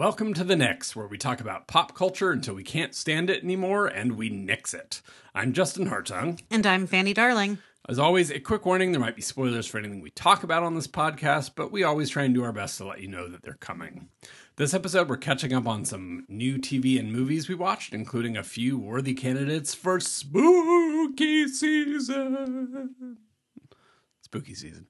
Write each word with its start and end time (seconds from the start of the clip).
Welcome 0.00 0.32
to 0.32 0.44
the 0.44 0.56
Nix, 0.56 0.96
where 0.96 1.06
we 1.06 1.18
talk 1.18 1.42
about 1.42 1.66
pop 1.66 1.94
culture 1.94 2.30
until 2.30 2.54
we 2.54 2.62
can't 2.62 2.94
stand 2.94 3.28
it 3.28 3.44
anymore 3.44 3.86
and 3.86 4.16
we 4.16 4.30
nix 4.30 4.72
it. 4.72 5.02
I'm 5.34 5.52
Justin 5.52 5.90
Hartung. 5.90 6.40
And 6.50 6.64
I'm 6.64 6.86
Fanny 6.86 7.12
Darling. 7.12 7.58
As 7.86 7.98
always, 7.98 8.30
a 8.30 8.40
quick 8.40 8.64
warning 8.64 8.92
there 8.92 9.00
might 9.00 9.14
be 9.14 9.20
spoilers 9.20 9.66
for 9.66 9.76
anything 9.76 10.00
we 10.00 10.08
talk 10.08 10.42
about 10.42 10.62
on 10.62 10.74
this 10.74 10.86
podcast, 10.86 11.50
but 11.54 11.70
we 11.70 11.84
always 11.84 12.08
try 12.08 12.22
and 12.22 12.34
do 12.34 12.42
our 12.42 12.50
best 12.50 12.78
to 12.78 12.86
let 12.86 13.02
you 13.02 13.08
know 13.08 13.28
that 13.28 13.42
they're 13.42 13.58
coming. 13.60 14.08
This 14.56 14.72
episode, 14.72 15.06
we're 15.10 15.18
catching 15.18 15.52
up 15.52 15.66
on 15.66 15.84
some 15.84 16.24
new 16.30 16.56
TV 16.56 16.98
and 16.98 17.12
movies 17.12 17.46
we 17.46 17.54
watched, 17.54 17.92
including 17.92 18.38
a 18.38 18.42
few 18.42 18.78
worthy 18.78 19.12
candidates 19.12 19.74
for 19.74 20.00
spooky 20.00 21.46
season. 21.46 23.18
Spooky 24.22 24.54
season. 24.54 24.86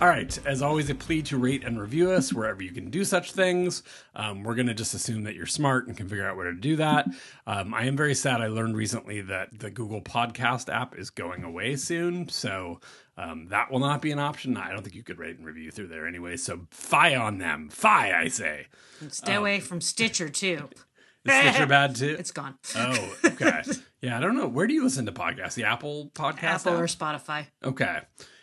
All 0.00 0.06
right. 0.06 0.38
As 0.46 0.62
always, 0.62 0.88
a 0.90 0.94
plea 0.94 1.22
to 1.22 1.36
rate 1.36 1.64
and 1.64 1.80
review 1.80 2.12
us 2.12 2.32
wherever 2.32 2.62
you 2.62 2.70
can 2.70 2.88
do 2.88 3.04
such 3.04 3.32
things. 3.32 3.82
Um, 4.14 4.44
we're 4.44 4.54
going 4.54 4.68
to 4.68 4.74
just 4.74 4.94
assume 4.94 5.24
that 5.24 5.34
you're 5.34 5.44
smart 5.44 5.88
and 5.88 5.96
can 5.96 6.08
figure 6.08 6.24
out 6.24 6.36
where 6.36 6.52
to 6.52 6.56
do 6.56 6.76
that. 6.76 7.08
Um, 7.48 7.74
I 7.74 7.86
am 7.86 7.96
very 7.96 8.14
sad. 8.14 8.40
I 8.40 8.46
learned 8.46 8.76
recently 8.76 9.22
that 9.22 9.58
the 9.58 9.70
Google 9.70 10.00
Podcast 10.00 10.72
app 10.72 10.96
is 10.96 11.10
going 11.10 11.42
away 11.42 11.74
soon. 11.74 12.28
So 12.28 12.78
um, 13.16 13.48
that 13.48 13.72
will 13.72 13.80
not 13.80 14.00
be 14.00 14.12
an 14.12 14.20
option. 14.20 14.56
I 14.56 14.70
don't 14.70 14.82
think 14.82 14.94
you 14.94 15.02
could 15.02 15.18
rate 15.18 15.36
and 15.36 15.44
review 15.44 15.72
through 15.72 15.88
there 15.88 16.06
anyway. 16.06 16.36
So 16.36 16.68
fie 16.70 17.16
on 17.16 17.38
them. 17.38 17.68
Fie, 17.68 18.12
I 18.12 18.28
say. 18.28 18.68
And 19.00 19.12
stay 19.12 19.34
away 19.34 19.58
from 19.58 19.80
Stitcher, 19.80 20.28
too. 20.28 20.68
Is 21.24 21.34
Stitcher 21.34 21.66
bad 21.66 21.96
too? 21.96 22.14
It's 22.16 22.30
gone. 22.30 22.54
Oh, 22.76 23.14
okay. 23.24 23.62
yeah, 24.00 24.16
I 24.16 24.20
don't 24.20 24.36
know. 24.36 24.46
Where 24.46 24.68
do 24.68 24.74
you 24.74 24.84
listen 24.84 25.06
to 25.06 25.12
podcasts? 25.12 25.54
The 25.54 25.64
Apple 25.64 26.12
podcast? 26.14 26.44
Apple 26.44 26.74
app? 26.74 26.78
or 26.78 26.86
Spotify. 26.86 27.46
Okay. 27.64 27.98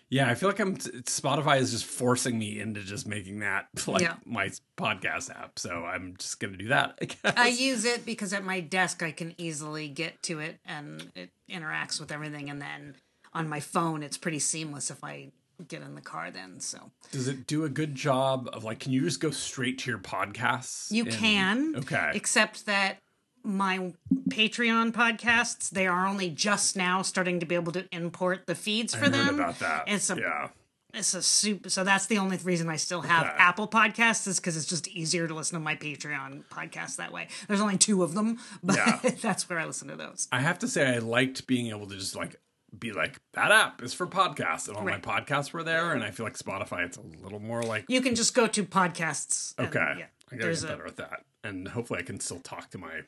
Yeah, 0.10 0.30
I 0.30 0.36
feel 0.36 0.50
like 0.50 0.60
I'm 0.60 0.78
Spotify 0.78 1.60
is 1.60 1.72
just 1.72 1.86
forcing 1.86 2.38
me 2.38 2.60
into 2.60 2.82
just 2.82 3.08
making 3.08 3.40
that 3.40 3.68
like 3.88 4.02
Yeah. 4.04 4.16
my 4.26 4.50
podcast 4.78 5.30
app. 5.32 5.58
So 5.60 5.84
I'm 5.86 6.16
just 6.18 6.40
gonna 6.40 6.58
do 6.58 6.68
that. 6.70 6.98
I 7.02 7.06
guess. 7.06 7.34
I 7.36 7.48
use 7.48 7.86
it 7.86 8.06
because 8.06 8.32
at 8.34 8.44
my 8.44 8.60
desk 8.60 9.02
I 9.04 9.12
can 9.12 9.34
easily 9.38 9.88
get 9.88 10.22
to 10.24 10.40
it 10.40 10.60
and 10.66 11.12
it 11.16 11.30
interacts 11.50 12.00
with 12.00 12.12
everything. 12.12 12.50
And 12.50 12.62
then 12.62 12.96
on 13.34 13.50
my 13.50 13.60
phone, 13.60 14.04
it's 14.04 14.18
pretty 14.18 14.40
seamless 14.40 14.90
if 14.92 15.04
I 15.04 15.32
get 15.68 15.82
in 15.82 15.96
the 15.96 16.02
car 16.02 16.32
then. 16.32 16.60
So 16.60 16.92
Does 17.12 17.28
it 17.28 17.48
do 17.48 17.64
a 17.64 17.70
good 17.70 17.96
job 17.96 18.50
of 18.54 18.64
like? 18.64 18.80
Can 18.80 18.92
you 18.92 19.02
just 19.02 19.20
go 19.20 19.32
straight 19.32 19.80
to 19.80 19.90
your 19.90 20.00
podcasts? 20.00 20.92
you 20.92 21.06
can. 21.06 21.76
Okay. 21.78 22.12
Except 22.14 22.66
that 22.68 22.98
my 23.46 23.94
Patreon 24.30 24.92
podcasts, 24.92 25.70
they 25.70 25.88
are 25.88 26.08
only 26.08 26.30
just 26.30 26.76
now 26.76 27.02
starting 27.02 27.40
to 27.40 27.46
be 27.46 27.56
able 27.56 27.72
to 27.74 27.86
import 27.92 28.48
the 28.48 28.56
feeds 28.56 28.94
for 28.96 29.06
I 29.06 29.10
heard 29.10 29.14
them. 29.14 29.36
about 29.36 29.60
that. 29.60 29.84
It's 29.88 30.10
a 30.10 30.16
yeah. 30.20 30.48
it's 30.94 31.14
a 31.14 31.22
super 31.22 31.70
so 31.70 31.84
that's 31.84 32.06
the 32.08 32.18
only 32.18 32.38
reason 32.38 32.70
i 32.70 32.76
still 32.78 33.02
have 33.02 33.28
Okay. 33.28 33.36
apple 33.38 33.68
podcasts 33.68 34.28
is 34.28 34.40
because 34.40 34.56
it's 34.56 34.66
just 34.66 34.88
easier 34.88 35.28
to 35.28 35.34
listen 35.34 35.60
to 35.60 35.64
my 35.64 35.76
patreon 35.76 36.44
podcast 36.50 36.96
that 36.96 37.12
way 37.12 37.28
there's 37.50 37.60
only 37.60 37.78
two 37.78 38.02
of 38.02 38.14
them 38.14 38.38
but 38.64 38.78
Yeah. 38.78 39.00
that's 39.22 39.50
where 39.50 39.60
i 39.60 39.66
listen 39.66 39.90
to 39.90 39.96
those 39.98 40.28
I 40.32 40.40
have 40.40 40.58
to 40.60 40.68
say 40.70 40.96
I 40.96 41.00
liked 41.00 41.48
being 41.48 41.68
able 41.68 41.88
to 41.88 41.96
just 41.98 42.16
like 42.16 42.38
be 42.80 42.92
like 42.94 43.20
that 43.34 43.52
app 43.52 43.82
is 43.84 43.94
for 43.94 44.06
podcasts, 44.08 44.68
and 44.70 44.76
all 44.78 44.84
Right. 44.86 45.06
my 45.06 45.20
podcasts 45.22 45.54
were 45.54 45.64
there. 45.64 45.94
And 45.94 46.04
I 46.04 46.12
feel 46.12 46.26
like 46.26 46.38
Spotify, 46.38 46.86
it's 46.86 46.98
a 46.98 47.02
little 47.24 47.40
more 47.40 47.64
like 47.64 47.86
you 47.88 48.02
can 48.02 48.16
just 48.16 48.34
go 48.36 48.48
to 48.48 48.64
podcasts 48.66 49.54
and, 49.58 49.68
Okay. 49.68 49.96
yeah 50.00 50.06
I 50.32 50.36
gotta 50.36 50.52
get 50.54 50.64
a 50.64 50.68
better 50.68 50.86
at 50.88 50.98
that. 50.98 51.24
And 51.44 51.68
hopefully 51.70 52.00
I 52.00 52.04
can 52.04 52.20
still 52.20 52.40
talk 52.40 52.70
to 52.72 52.78
my 52.78 53.02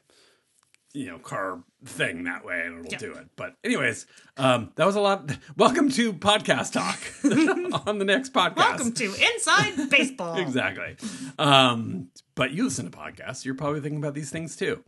you 0.97 1.07
know, 1.07 1.19
car 1.19 1.63
thing 1.85 2.23
that 2.23 2.43
way 2.43 2.63
and 2.65 2.79
it'll 2.79 2.91
Yeah. 2.91 2.97
do 2.97 3.11
it. 3.13 3.27
But 3.35 3.53
anyways, 3.63 4.07
um 4.35 4.71
that 4.75 4.85
was 4.87 4.95
a 4.95 4.99
lot 5.01 5.29
welcome 5.57 5.89
to 5.91 6.11
podcast 6.13 6.71
talk 6.73 6.99
on 7.87 7.99
the 7.99 8.05
next 8.05 8.33
podcast. 8.33 8.55
welcome 8.57 8.91
to 8.93 9.05
inside 9.05 9.89
baseball 9.89 10.37
Exactly. 10.45 10.95
Um 11.37 12.07
but 12.35 12.51
you 12.51 12.63
listen 12.63 12.89
to 12.89 12.97
podcasts, 12.97 13.45
you're 13.45 13.55
probably 13.55 13.79
thinking 13.81 13.99
about 13.99 14.15
these 14.15 14.31
things 14.31 14.55
too. 14.55 14.83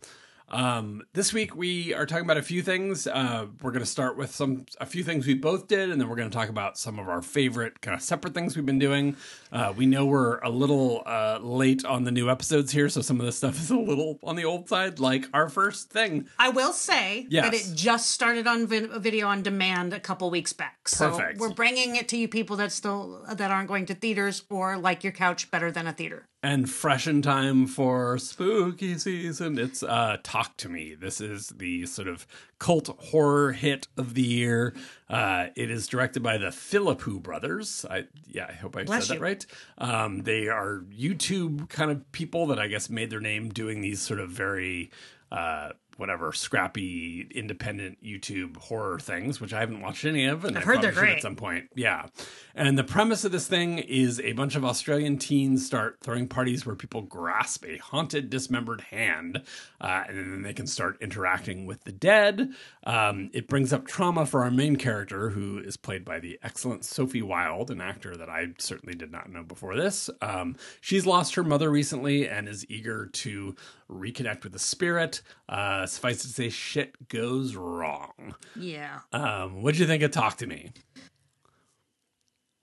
Um, 0.51 1.03
this 1.13 1.31
week 1.33 1.55
we 1.55 1.93
are 1.93 2.05
talking 2.05 2.25
about 2.25 2.37
a 2.37 2.41
few 2.41 2.61
things. 2.61 3.05
Uh, 3.07 3.47
we're 3.61 3.71
going 3.71 3.83
to 3.83 3.89
start 3.89 4.17
with 4.17 4.33
some 4.33 4.65
a 4.81 4.85
few 4.85 5.03
things 5.03 5.27
we 5.27 5.33
both 5.35 5.67
did, 5.67 5.91
and 5.91 6.01
then 6.01 6.09
we're 6.09 6.15
going 6.15 6.29
to 6.29 6.35
talk 6.35 6.49
about 6.49 6.77
some 6.77 6.97
of 6.97 7.07
our 7.07 7.21
favorite 7.21 7.81
kind 7.81 7.95
of 7.95 8.01
separate 8.01 8.33
things 8.33 8.55
we've 8.55 8.65
been 8.65 8.79
doing. 8.79 9.15
Uh, 9.51 9.73
we 9.75 9.85
know 9.85 10.05
we're 10.05 10.39
a 10.39 10.49
little 10.49 11.03
uh, 11.05 11.37
late 11.41 11.85
on 11.85 12.03
the 12.03 12.11
new 12.11 12.29
episodes 12.29 12.71
here, 12.71 12.89
so 12.89 13.01
some 13.01 13.19
of 13.19 13.25
this 13.25 13.37
stuff 13.37 13.59
is 13.59 13.69
a 13.69 13.77
little 13.77 14.19
on 14.23 14.35
the 14.35 14.45
old 14.45 14.67
side, 14.67 14.99
like 14.99 15.25
our 15.33 15.49
first 15.49 15.89
thing. 15.91 16.27
i 16.39 16.49
will 16.49 16.73
say 16.73 17.25
Yes. 17.29 17.45
that 17.45 17.53
it 17.53 17.75
just 17.75 18.11
started 18.11 18.47
on 18.47 18.65
vid- 18.67 18.91
video 19.01 19.27
on 19.27 19.41
demand 19.43 19.93
a 19.93 19.99
couple 19.99 20.29
weeks 20.29 20.53
back 20.53 20.87
so 20.87 21.09
Perfect. 21.11 21.39
we're 21.39 21.53
bringing 21.53 21.95
it 21.95 22.07
to 22.09 22.17
you 22.17 22.27
people 22.27 22.55
that 22.57 22.71
still 22.71 23.23
that 23.33 23.51
aren't 23.51 23.67
going 23.67 23.85
to 23.87 23.93
theaters 23.93 24.43
or 24.49 24.77
like 24.77 25.03
your 25.03 25.13
couch 25.13 25.49
better 25.51 25.71
than 25.71 25.85
a 25.87 25.93
theater 25.93 26.25
and 26.41 26.69
fresh 26.69 27.05
in 27.07 27.21
time 27.21 27.67
for 27.67 28.17
spooky 28.17 28.97
season. 28.97 29.59
It's 29.59 29.83
uh 29.83 30.17
Talk 30.39 30.55
to 30.55 30.69
Me. 30.69 30.95
This 30.95 31.19
is 31.19 31.49
the 31.49 31.85
sort 31.85 32.07
of 32.07 32.25
cult 32.59 32.87
horror 32.97 33.51
hit 33.51 33.89
of 33.97 34.13
the 34.13 34.21
year. 34.21 34.73
Uh 35.09 35.47
it 35.57 35.69
is 35.69 35.85
directed 35.85 36.23
by 36.23 36.37
the 36.37 36.47
Philippou 36.47 37.21
brothers. 37.21 37.85
I 37.89 38.05
yeah, 38.25 38.45
I 38.47 38.53
hope 38.53 38.77
I 38.77 38.85
Bless 38.85 39.07
said 39.07 39.17
that 39.17 39.21
right. 39.21 39.45
Um 39.77 40.21
they 40.23 40.47
are 40.47 40.85
YouTube 40.97 41.67
kind 41.67 41.91
of 41.91 42.09
people 42.13 42.47
that 42.47 42.59
I 42.59 42.67
guess 42.67 42.89
made 42.89 43.09
their 43.09 43.19
name 43.19 43.49
doing 43.49 43.81
these 43.81 43.99
sort 43.99 44.21
of 44.21 44.29
very 44.29 44.91
uh 45.29 45.71
whatever 45.99 46.31
scrappy 46.31 47.27
independent 47.31 48.03
YouTube 48.03 48.57
horror 48.57 48.99
things, 48.99 49.41
which 49.41 49.53
I 49.53 49.59
haven't 49.59 49.81
watched 49.81 50.05
any 50.05 50.25
of, 50.25 50.45
and 50.45 50.57
I've 50.57 50.63
I 50.63 50.65
heard 50.65 50.81
they're 50.81 50.93
should 50.93 51.09
at 51.09 51.21
some 51.21 51.35
point. 51.35 51.69
Yeah. 51.75 52.07
And 52.55 52.77
the 52.77 52.83
premise 52.83 53.23
of 53.25 53.31
this 53.31 53.47
thing 53.47 53.79
is 53.79 54.19
a 54.21 54.33
bunch 54.33 54.55
of 54.55 54.65
Australian 54.65 55.17
teens 55.17 55.65
start 55.65 55.97
throwing 56.01 56.27
parties 56.27 56.65
where 56.65 56.75
people 56.75 57.01
grasp 57.01 57.65
a 57.65 57.77
haunted, 57.77 58.29
dismembered 58.29 58.81
hand, 58.81 59.43
uh, 59.81 60.03
and 60.07 60.17
then 60.17 60.41
they 60.41 60.53
can 60.53 60.67
start 60.67 60.97
interacting 61.01 61.65
with 61.65 61.83
the 61.83 61.91
dead. 61.91 62.53
Um, 62.85 63.29
it 63.33 63.47
brings 63.47 63.73
up 63.73 63.85
trauma 63.85 64.25
for 64.25 64.43
our 64.43 64.51
main 64.51 64.75
character, 64.77 65.29
who 65.29 65.59
is 65.59 65.77
played 65.77 66.05
by 66.05 66.19
the 66.19 66.39
excellent 66.43 66.85
Sophie 66.85 67.21
Wilde, 67.21 67.71
an 67.71 67.81
actor 67.81 68.15
that 68.15 68.29
I 68.29 68.47
certainly 68.57 68.95
did 68.95 69.11
not 69.11 69.29
know 69.29 69.43
before 69.43 69.75
this. 69.75 70.09
Um, 70.21 70.55
she's 70.81 71.05
lost 71.05 71.35
her 71.35 71.43
mother 71.43 71.69
recently 71.69 72.27
and 72.27 72.47
is 72.47 72.65
eager 72.69 73.07
to 73.07 73.55
reconnect 73.89 74.43
with 74.43 74.53
the 74.53 74.59
spirit. 74.59 75.21
Uh, 75.47 75.85
suffice 75.85 76.23
it 76.23 76.27
to 76.27 76.33
say, 76.33 76.49
shit 76.49 77.09
goes 77.09 77.55
wrong. 77.55 78.35
yeah 78.55 78.99
Um, 79.11 79.61
what'd 79.61 79.79
you 79.79 79.87
think 79.87 80.03
of 80.03 80.11
Talk 80.11 80.37
to 80.37 80.47
Me? 80.47 80.71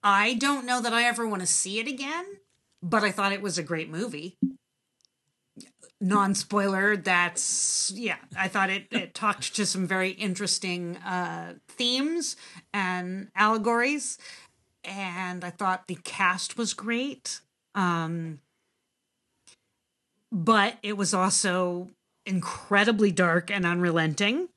I 0.03 0.34
don't 0.34 0.66
know 0.66 0.81
that 0.81 0.92
I 0.92 1.04
ever 1.04 1.26
want 1.26 1.41
to 1.41 1.47
see 1.47 1.81
it 1.81 1.88
again, 1.88 2.25
but 2.82 3.03
I 3.03 3.10
thought 3.10 3.32
it 3.32 3.42
was 3.42 3.59
a 3.59 3.62
great 3.62 3.91
movie. 3.91 4.38
Non 6.00 6.34
spoiler, 6.34 6.97
that's, 6.97 7.91
yeah, 7.94 8.16
I 8.38 8.48
thought 8.48 8.70
it, 8.70 8.86
it 8.91 9.15
talked 9.15 9.56
to 9.56 9.65
some 9.66 9.86
very 9.86 10.10
interesting 10.10 10.98
uh, 10.98 11.54
themes 11.69 12.36
and 12.72 13.28
allegories. 13.34 14.19
And 14.84 15.42
I 15.42 15.50
thought 15.50 15.88
the 15.88 15.98
cast 16.04 16.56
was 16.56 16.75
great. 16.75 17.41
Um, 17.75 18.41
but 20.36 20.76
it 20.82 20.98
was 20.98 21.14
also 21.14 21.88
incredibly 22.26 23.10
dark 23.10 23.50
and 23.50 23.64
unrelenting 23.64 24.48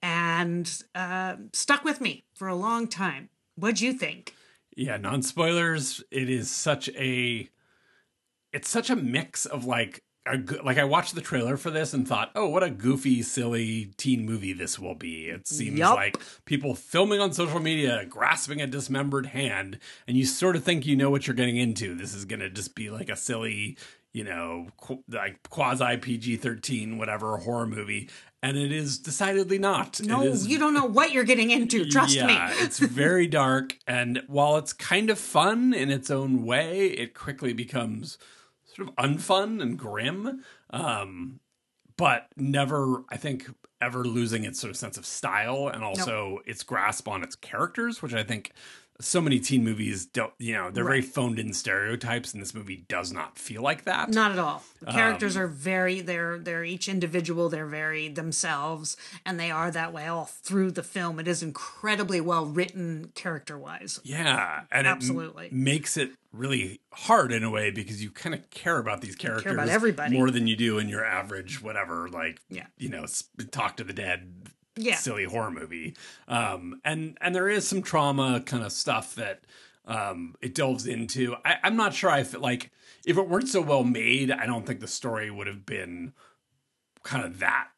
and 0.00 0.84
uh, 0.94 1.34
stuck 1.52 1.82
with 1.82 2.00
me 2.00 2.22
for 2.32 2.46
a 2.46 2.54
long 2.54 2.86
time. 2.86 3.28
What'd 3.56 3.80
you 3.80 3.92
think? 3.92 4.34
Yeah, 4.76 4.98
non 4.98 5.22
spoilers. 5.22 6.00
It 6.12 6.30
is 6.30 6.48
such 6.48 6.88
a, 6.90 7.48
it's 8.52 8.68
such 8.68 8.88
a 8.88 8.94
mix 8.94 9.46
of 9.46 9.64
like, 9.64 10.04
a, 10.26 10.38
like 10.62 10.78
I 10.78 10.84
watched 10.84 11.16
the 11.16 11.20
trailer 11.20 11.56
for 11.56 11.72
this 11.72 11.92
and 11.92 12.06
thought, 12.06 12.30
oh, 12.36 12.46
what 12.46 12.62
a 12.62 12.70
goofy, 12.70 13.22
silly 13.22 13.92
teen 13.96 14.24
movie 14.24 14.52
this 14.52 14.78
will 14.78 14.94
be. 14.94 15.28
It 15.28 15.48
seems 15.48 15.78
Yup. 15.78 15.96
like 15.96 16.18
people 16.44 16.76
filming 16.76 17.18
on 17.20 17.32
social 17.32 17.60
media, 17.60 18.04
grasping 18.04 18.60
a 18.60 18.66
dismembered 18.68 19.26
hand, 19.26 19.80
and 20.06 20.16
you 20.16 20.24
sort 20.24 20.54
of 20.54 20.62
think 20.62 20.86
you 20.86 20.94
know 20.94 21.10
what 21.10 21.26
you're 21.26 21.34
getting 21.34 21.56
into. 21.56 21.96
This 21.96 22.14
is 22.14 22.24
going 22.24 22.40
to 22.40 22.50
just 22.50 22.76
be 22.76 22.90
like 22.90 23.08
a 23.08 23.16
silly, 23.16 23.76
you 24.16 24.24
know, 24.24 24.66
qu- 24.78 25.04
like 25.10 25.46
quasi 25.50 25.98
PG 25.98 26.38
13, 26.38 26.96
whatever 26.96 27.36
horror 27.36 27.66
movie. 27.66 28.08
And 28.42 28.56
it 28.56 28.72
is 28.72 28.98
decidedly 28.98 29.58
not. 29.58 30.00
No, 30.00 30.22
is 30.22 30.46
you 30.48 30.58
don't 30.58 30.72
know 30.72 30.86
what 30.86 31.12
you're 31.12 31.24
getting 31.24 31.50
into. 31.50 31.84
Trust 31.84 32.14
yeah, 32.16 32.26
me. 32.26 32.36
it's 32.64 32.78
very 32.78 33.26
dark, 33.42 33.76
and 33.86 34.22
while 34.26 34.56
it's 34.56 34.72
kind 34.72 35.10
of 35.10 35.18
fun 35.18 35.74
in 35.74 35.90
its 35.90 36.10
own 36.10 36.46
way, 36.46 36.86
it 36.86 37.12
quickly 37.12 37.52
becomes 37.52 38.16
sort 38.74 38.88
of 38.88 38.96
unfun 38.96 39.60
and 39.60 39.78
grim. 39.78 40.42
Um, 40.70 41.40
but 41.98 42.28
never, 42.38 43.04
I 43.10 43.18
think, 43.18 43.50
ever 43.82 44.02
losing 44.02 44.44
its 44.44 44.58
sort 44.58 44.70
of 44.70 44.78
sense 44.78 44.96
of 44.96 45.04
style 45.04 45.68
and 45.68 45.84
also 45.84 46.38
its 46.46 46.62
grasp 46.62 47.06
on 47.06 47.22
its 47.22 47.36
characters, 47.36 48.00
which 48.00 48.14
I 48.14 48.22
think 48.22 48.52
so 49.00 49.20
many 49.20 49.38
teen 49.38 49.62
movies 49.62 50.06
don't, 50.06 50.32
you 50.38 50.54
know, 50.54 50.70
they're 50.70 50.84
very 50.84 51.02
phoned 51.02 51.38
in 51.38 51.52
stereotypes, 51.52 52.32
and 52.32 52.40
this 52.42 52.54
movie 52.54 52.84
does 52.88 53.12
not 53.12 53.38
feel 53.38 53.60
like 53.62 53.84
that. 53.84 54.08
Not 54.10 54.32
at 54.32 54.38
all. 54.38 54.62
The 54.80 54.92
characters 54.92 55.36
Um, 55.36 55.42
are 55.42 55.46
very 55.48 56.00
they're 56.00 56.38
they're 56.38 56.64
each 56.64 56.88
individual, 56.88 57.48
they're 57.48 57.66
very 57.66 58.08
themselves, 58.08 58.96
and 59.24 59.38
they 59.38 59.50
are 59.50 59.70
that 59.70 59.92
way 59.92 60.06
all 60.06 60.24
through 60.26 60.70
the 60.72 60.82
film. 60.82 61.18
It 61.20 61.28
is 61.28 61.42
incredibly 61.42 62.20
well 62.20 62.46
written 62.46 63.12
character 63.14 63.58
wise. 63.58 64.00
Yeah, 64.04 64.62
and 64.70 64.86
Absolutely. 64.86 65.46
it 65.46 65.52
m- 65.52 65.64
makes 65.64 65.96
it 65.96 66.12
really 66.32 66.80
hard 66.92 67.32
in 67.32 67.42
a 67.42 67.50
way 67.50 67.70
because 67.70 68.02
you 68.02 68.10
kind 68.10 68.34
of 68.34 68.48
care 68.50 68.78
about 68.78 69.00
these 69.00 69.16
characters 69.16 69.52
about 69.54 69.68
everybody. 69.68 70.16
more 70.16 70.30
than 70.30 70.46
you 70.46 70.54
do 70.56 70.78
in 70.78 70.88
your 70.88 71.02
average 71.04 71.62
whatever 71.62 72.08
like 72.10 72.40
Yeah. 72.50 72.66
you 72.76 72.90
know 72.90 73.06
talk 73.50 73.76
to 73.78 73.84
the 73.84 73.94
dead 73.94 74.30
Yeah. 74.76 74.96
silly 74.96 75.24
horror 75.24 75.50
movie. 75.50 75.96
Um 76.28 76.80
and 76.84 77.16
and 77.20 77.34
there 77.34 77.48
is 77.48 77.66
some 77.66 77.82
trauma 77.82 78.40
kind 78.40 78.62
of 78.62 78.72
stuff 78.72 79.14
that 79.16 79.40
um 79.86 80.34
it 80.40 80.54
delves 80.54 80.86
into. 80.86 81.36
I, 81.44 81.56
i'm 81.62 81.76
not 81.76 81.94
sure 81.94 82.10
if 82.16 82.28
feel 82.30 82.40
like 82.40 82.70
if 83.06 83.16
it 83.16 83.28
weren't 83.28 83.48
so 83.48 83.60
well 83.60 83.84
made 83.84 84.30
i 84.32 84.44
don't 84.46 84.66
think 84.66 84.80
the 84.80 84.88
story 84.88 85.30
would 85.30 85.46
have 85.46 85.64
been 85.64 86.12
kind 87.04 87.24
of 87.24 87.38
that 87.38 87.68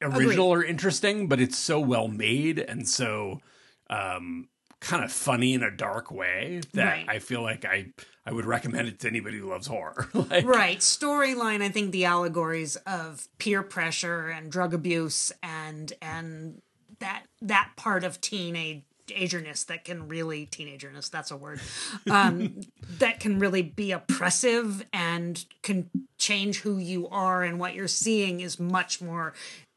original 0.00 0.46
or 0.46 0.62
interesting 0.64 1.26
but 1.26 1.40
it's 1.40 1.58
so 1.58 1.80
well 1.80 2.06
made 2.06 2.58
and 2.60 2.88
so 2.88 3.40
um 3.88 4.48
kind 4.80 5.04
of 5.04 5.12
funny 5.12 5.52
in 5.54 5.62
a 5.62 5.70
dark 5.70 6.10
way 6.10 6.60
that 6.72 6.84
Right. 6.84 7.04
i 7.08 7.18
feel 7.18 7.42
like 7.42 7.64
i 7.64 7.86
i 8.24 8.32
would 8.32 8.46
recommend 8.46 8.88
it 8.88 8.98
to 9.00 9.08
anybody 9.08 9.38
who 9.38 9.48
loves 9.50 9.66
horror 9.66 10.08
like 10.14 10.44
Right. 10.46 10.78
Storyline, 10.78 11.62
I 11.62 11.68
think 11.68 11.92
the 11.92 12.06
allegories 12.06 12.76
of 12.86 13.28
peer 13.38 13.62
pressure 13.62 14.28
and 14.28 14.50
drug 14.50 14.72
abuse 14.74 15.32
and 15.42 15.92
and 16.00 16.62
that 17.00 17.24
that 17.42 17.72
part 17.76 18.04
of 18.04 18.20
teenage 18.20 18.82
agerness 19.08 19.66
that 19.66 19.84
can 19.84 20.06
really 20.06 20.46
teenagerness 20.46 21.08
that's 21.08 21.32
a 21.32 21.36
word 21.36 21.60
um 22.10 22.60
that 22.98 23.18
can 23.18 23.40
really 23.40 23.60
be 23.62 23.90
oppressive 23.90 24.86
and 24.92 25.44
can 25.62 25.90
change 26.16 26.60
who 26.60 26.78
you 26.78 27.08
are 27.08 27.42
and 27.42 27.58
what 27.58 27.74
you're 27.74 27.88
seeing 27.88 28.38
is 28.40 28.60
much 28.60 29.02
more 29.02 29.32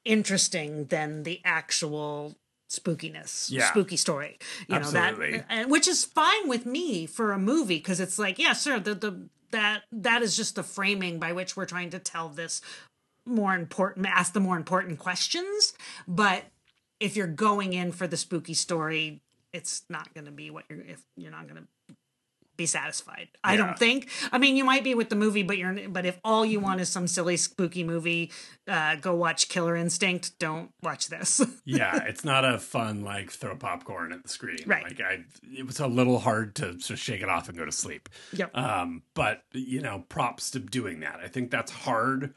interesting 0.06 0.86
than 0.86 1.24
the 1.24 1.42
actual 1.44 2.36
spookiness 2.80 3.52
Yeah. 3.52 3.70
spooky 3.70 3.98
story 3.98 4.38
you 4.68 4.76
Absolutely. 4.76 5.32
know 5.32 5.38
that 5.38 5.42
uh, 5.42 5.46
and 5.50 5.72
which 5.72 5.88
is 5.88 6.06
fine 6.06 6.48
with 6.48 6.66
me 6.66 7.06
for 7.06 7.32
a 7.32 7.38
movie 7.38 7.78
because 7.78 8.00
it's 8.00 8.18
like 8.20 8.40
yeah 8.40 8.54
sure 8.54 8.80
the, 8.80 8.96
the 8.96 9.30
that 9.52 9.84
that 9.92 10.22
is 10.22 10.36
just 10.36 10.56
the 10.56 10.64
framing 10.64 11.20
by 11.20 11.32
which 11.34 11.56
we're 11.56 11.66
trying 11.66 11.90
to 11.92 12.00
tell 12.00 12.30
this 12.30 12.62
more 13.26 13.54
important 13.56 14.06
ask 14.08 14.34
the 14.34 14.40
more 14.40 14.58
important 14.58 15.00
questions 15.00 15.74
but 16.08 16.44
if 17.00 17.16
you're 17.16 17.28
going 17.28 17.74
in 17.74 17.92
for 17.92 18.08
the 18.08 18.18
spooky 18.18 18.54
story 18.54 19.22
it's 19.54 19.84
not 19.90 20.14
going 20.14 20.26
to 20.26 20.32
be 20.32 20.50
what 20.50 20.66
you're 20.70 20.82
if 20.82 21.02
you're 21.16 21.32
not 21.32 21.48
going 21.48 21.62
to 21.62 21.68
be 22.58 22.66
satisfied 22.66 23.28
i 23.44 23.54
Yeah. 23.54 23.66
don't 23.66 23.80
think 23.80 24.10
i 24.32 24.38
mean 24.38 24.56
you 24.56 24.64
might 24.64 24.84
be 24.84 24.94
with 24.96 25.10
the 25.10 25.16
movie 25.16 25.44
but 25.44 25.58
you're 25.58 25.90
but 25.90 26.06
if 26.06 26.20
all 26.24 26.46
you 26.46 26.60
want 26.60 26.82
is 26.82 26.90
some 26.90 27.08
silly 27.08 27.36
spooky 27.38 27.84
movie 27.84 28.32
uh 28.68 28.96
go 28.96 29.16
watch 29.16 29.50
killer 29.50 29.76
instinct 29.76 30.38
don't 30.40 30.72
watch 30.82 31.08
this 31.10 31.42
yeah, 31.66 32.04
it's 32.04 32.24
not 32.24 32.46
a 32.46 32.60
fun 32.60 33.04
like 33.04 33.32
throw 33.32 33.56
popcorn 33.56 34.12
at 34.14 34.22
the 34.24 34.30
screen. 34.30 34.58
Right. 34.66 34.84
Like 34.84 35.02
I, 35.02 35.24
it 35.58 35.66
was 35.66 35.80
a 35.80 35.88
little 35.88 36.20
hard 36.20 36.56
to 36.56 36.78
shake 36.80 37.22
it 37.22 37.30
off 37.30 37.48
and 37.50 37.58
go 37.58 37.66
to 37.66 37.72
sleep. 37.72 38.10
Yep. 38.34 38.56
Um, 38.58 39.04
but 39.14 39.44
you 39.54 39.82
know, 39.82 40.04
props 40.10 40.52
to 40.52 40.60
doing 40.60 41.00
that. 41.02 41.20
I 41.24 41.28
think 41.28 41.52
that's 41.52 41.72
hard. 41.72 42.34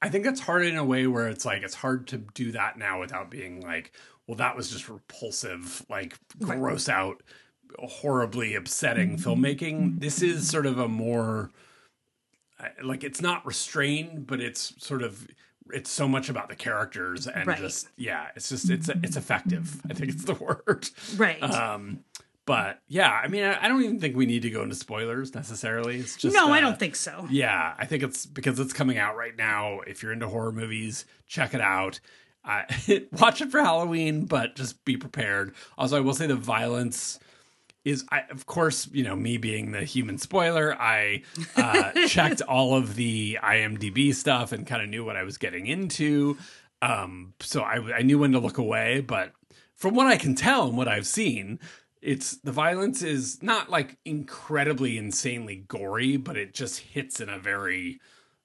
I 0.00 0.08
think 0.08 0.24
that's 0.24 0.40
hard 0.40 0.64
in 0.66 0.76
a 0.76 0.84
way 0.84 1.06
where 1.06 1.28
it's 1.28 1.44
like 1.44 1.62
it's 1.62 1.74
hard 1.74 2.06
to 2.08 2.18
do 2.34 2.52
that 2.52 2.76
now 2.78 3.00
without 3.00 3.30
being 3.30 3.60
like, 3.60 3.92
well, 4.26 4.36
that 4.36 4.56
was 4.56 4.70
just 4.70 4.88
repulsive, 4.88 5.84
like 5.88 6.16
gross 6.38 6.88
out, 6.88 7.22
horribly 7.78 8.54
upsetting 8.54 9.16
filmmaking. 9.16 10.00
This 10.00 10.22
is 10.22 10.48
sort 10.48 10.66
of 10.66 10.78
a 10.78 10.88
more 10.88 11.50
like 12.82 13.02
it's 13.04 13.20
not 13.20 13.44
restrained, 13.44 14.26
but 14.26 14.40
it's 14.40 14.74
sort 14.84 15.02
of 15.02 15.26
it's 15.70 15.90
so 15.90 16.06
much 16.06 16.28
about 16.28 16.48
the 16.48 16.56
characters 16.56 17.26
and 17.26 17.46
Right. 17.46 17.58
just 17.58 17.88
yeah, 17.96 18.28
it's 18.36 18.48
just 18.48 18.70
it's 18.70 18.88
it's 18.88 19.16
effective. 19.16 19.80
I 19.90 19.94
think 19.94 20.10
it's 20.12 20.24
the 20.24 20.34
word. 20.66 20.88
right 21.16 21.42
Um, 21.42 22.00
but 22.44 22.80
yeah, 22.88 23.10
I 23.10 23.28
mean, 23.28 23.44
I, 23.44 23.64
I 23.64 23.68
don't 23.68 23.82
even 23.82 24.00
think 24.00 24.16
we 24.16 24.26
need 24.26 24.42
to 24.42 24.50
go 24.50 24.62
into 24.62 24.74
spoilers 24.74 25.34
necessarily. 25.34 25.98
It's 25.98 26.16
just 26.16 26.34
no 26.34 26.52
i 26.52 26.58
uh, 26.58 26.60
don't 26.60 26.78
think 26.78 26.96
so 26.96 27.26
Yeah, 27.30 27.74
I 27.78 27.86
think 27.86 28.02
it's 28.02 28.26
because 28.26 28.58
it's 28.60 28.72
coming 28.72 28.98
out 28.98 29.16
right 29.16 29.36
now. 29.36 29.80
If 29.86 30.02
you're 30.02 30.12
into 30.12 30.28
horror 30.28 30.52
movies, 30.52 31.04
check 31.26 31.54
it 31.54 31.60
out. 31.60 32.00
Uh, 32.44 32.62
watch 33.12 33.40
it 33.40 33.50
for 33.52 33.60
Halloween, 33.60 34.24
but 34.24 34.56
just 34.56 34.84
be 34.84 34.96
prepared. 34.96 35.54
Also, 35.78 35.96
I 35.96 36.00
will 36.00 36.14
say 36.14 36.26
the 36.26 36.34
violence 36.34 37.20
is, 37.84 38.04
I, 38.10 38.22
of 38.30 38.46
course, 38.46 38.88
you 38.92 39.02
know, 39.04 39.16
me 39.16 39.36
being 39.38 39.72
the 39.72 39.82
human 39.82 40.18
spoiler, 40.18 40.74
I 40.80 41.22
uh, 41.56 41.92
checked 42.08 42.40
all 42.42 42.76
of 42.76 42.94
the 42.94 43.38
IMDb 43.42 44.14
stuff 44.14 44.52
and 44.52 44.66
kind 44.66 44.82
of 44.82 44.88
knew 44.88 45.04
what 45.04 45.16
I 45.16 45.24
was 45.24 45.38
getting 45.38 45.66
into. 45.66 46.38
Um, 46.80 47.34
so 47.40 47.62
I, 47.62 47.98
I 47.98 48.02
knew 48.02 48.18
when 48.18 48.32
to 48.32 48.38
look 48.38 48.58
away. 48.58 49.00
But 49.00 49.32
from 49.74 49.94
what 49.94 50.06
I 50.06 50.16
can 50.16 50.34
tell 50.34 50.68
and 50.68 50.76
what 50.76 50.88
I've 50.88 51.06
seen, 51.06 51.58
it's 52.00 52.36
the 52.38 52.52
violence 52.52 53.02
is 53.02 53.42
not 53.42 53.68
like 53.70 53.96
incredibly 54.04 54.98
insanely 54.98 55.64
gory, 55.68 56.16
but 56.16 56.36
it 56.36 56.54
just 56.54 56.80
hits 56.80 57.20
in 57.20 57.28
a 57.28 57.38
very 57.38 58.00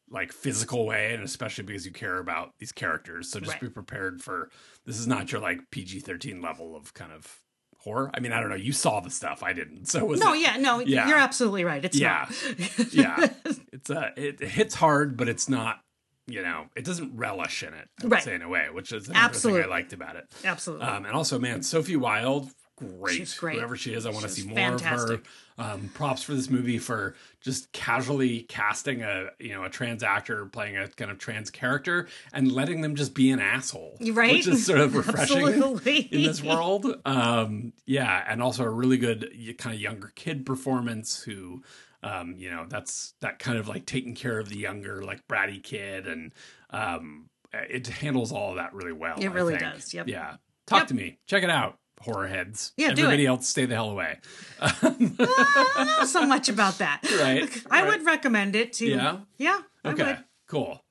like 0.10 0.32
physical 0.32 0.86
way, 0.86 1.14
and 1.14 1.24
especially 1.24 1.64
because 1.66 1.86
you 1.86 1.92
care 1.92 2.18
about 2.20 2.54
these 2.60 2.72
characters. 2.72 3.30
So 3.30 3.40
just 3.40 3.54
Right. 3.54 3.62
be 3.62 3.70
prepared 3.70 4.22
for 4.22 4.50
this 4.86 4.98
is 4.98 5.06
not 5.08 5.32
your 5.32 5.42
like 5.42 5.70
PG 5.72 6.00
thirteen 6.02 6.42
level 6.42 6.76
of 6.76 6.94
kind 6.94 7.12
of 7.12 7.42
horror. 7.80 8.12
I 8.14 8.20
mean, 8.20 8.32
I 8.32 8.40
don't 8.40 8.50
know. 8.50 8.56
You 8.56 8.74
saw 8.74 9.00
the 9.00 9.10
stuff, 9.10 9.44
I 9.44 9.54
didn't. 9.54 9.86
So 9.88 10.04
was 10.06 10.20
no 10.20 10.34
it- 10.34 10.40
yeah 10.42 10.58
no 10.58 10.80
Yeah. 10.80 11.08
you're 11.08 11.18
absolutely 11.18 11.64
right 11.64 11.84
it's 11.84 11.98
Yeah. 11.98 12.30
yeah, 12.92 13.28
it's 13.74 13.90
uh, 13.90 14.10
it, 14.18 14.42
it 14.42 14.50
hits 14.50 14.76
hard, 14.76 15.18
but 15.18 15.28
it's 15.30 15.48
not. 15.50 15.80
You 16.30 16.42
know, 16.42 16.66
it 16.76 16.84
doesn't 16.84 17.16
relish 17.16 17.64
in 17.64 17.74
it. 17.74 17.88
I 18.02 18.04
would 18.04 18.12
Right. 18.12 18.24
say 18.24 18.36
in 18.36 18.42
a 18.42 18.50
way, 18.50 18.68
which 18.74 18.92
is 18.92 19.08
another 19.08 19.34
thing 19.34 19.56
I 19.62 19.66
liked 19.66 19.94
about 19.94 20.18
it. 20.18 20.26
absolutely 20.44 20.86
Um, 20.86 21.06
and 21.06 21.16
also, 21.16 21.40
man, 21.40 21.64
Sophie 21.64 21.96
Wilde, 21.96 22.50
great. 22.78 23.16
She's 23.18 23.34
great. 23.38 23.58
Whoever 23.58 23.76
she 23.76 23.94
is, 23.94 24.06
I 24.06 24.12
want 24.12 24.24
to 24.24 24.30
see 24.30 24.48
more 24.48 24.56
fantastic. 24.56 25.20
of 25.20 25.26
her. 25.26 25.32
Um, 25.60 25.90
props 25.96 26.22
for 26.22 26.36
this 26.36 26.52
movie 26.52 26.78
for 26.78 27.16
just 27.42 27.72
casually 27.72 28.42
casting 28.44 29.02
a 29.02 29.30
you 29.40 29.54
know 29.54 29.64
a 29.64 29.70
trans 29.70 30.04
actor 30.04 30.46
playing 30.46 30.78
a 30.78 30.88
kind 30.88 31.10
of 31.10 31.18
trans 31.18 31.50
character 31.50 32.08
and 32.32 32.52
letting 32.52 32.82
them 32.82 32.96
just 32.96 33.16
be 33.16 33.32
an 33.32 33.40
asshole, 33.40 33.98
Right? 34.00 34.34
Which 34.34 34.48
is 34.48 34.66
sort 34.68 34.80
of 34.82 34.96
refreshing 34.96 35.42
in 36.12 36.24
this 36.24 36.44
world. 36.44 36.86
Um, 37.06 37.74
yeah, 37.88 38.24
and 38.28 38.42
also 38.44 38.64
a 38.66 38.70
really 38.70 38.98
good 38.98 39.32
kind 39.58 39.76
of 39.76 39.82
younger 39.82 40.12
kid 40.16 40.46
performance 40.46 41.22
who. 41.24 41.64
Um, 42.04 42.36
you 42.38 42.52
know, 42.52 42.68
that's 42.70 43.16
that 43.22 43.40
kind 43.40 43.58
of 43.58 43.68
like 43.68 43.88
taking 43.88 44.14
care 44.14 44.38
of 44.38 44.48
the 44.50 44.56
younger, 44.58 45.02
like 45.04 45.28
bratty 45.28 45.62
kid, 45.62 46.06
and 46.06 46.32
um, 46.70 47.26
it 47.52 47.88
handles 47.88 48.32
all 48.32 48.52
of 48.52 48.58
that 48.58 48.72
really 48.76 48.94
well. 48.94 49.16
It 49.20 49.26
I 49.28 49.32
really 49.34 49.58
think. 49.58 49.74
does, 49.74 49.94
yep. 49.96 50.08
Yeah. 50.08 50.36
Talk 50.68 50.82
Yep. 50.82 50.88
to 50.90 50.94
me. 50.94 51.18
Check 51.26 51.42
it 51.44 51.50
out, 51.50 51.80
horror 52.02 52.28
heads. 52.28 52.74
Yeah, 52.78 52.88
do 52.94 53.02
Everybody 53.04 53.26
it. 53.26 53.28
else, 53.28 53.48
stay 53.48 53.66
the 53.66 53.76
hell 53.76 53.90
away. 53.90 54.20
I 54.62 54.76
don't 54.82 55.18
know 56.00 56.06
so 56.06 56.26
much 56.26 56.50
about 56.50 56.78
that. 56.80 57.02
Right, 57.20 57.64
I 57.72 57.82
right. 57.82 57.88
would 57.88 58.06
recommend 58.06 58.56
it 58.56 58.74
to. 58.74 58.86
Yeah? 58.88 59.18
Yeah. 59.38 59.60
Okay. 59.86 60.18
Cool. 60.48 60.84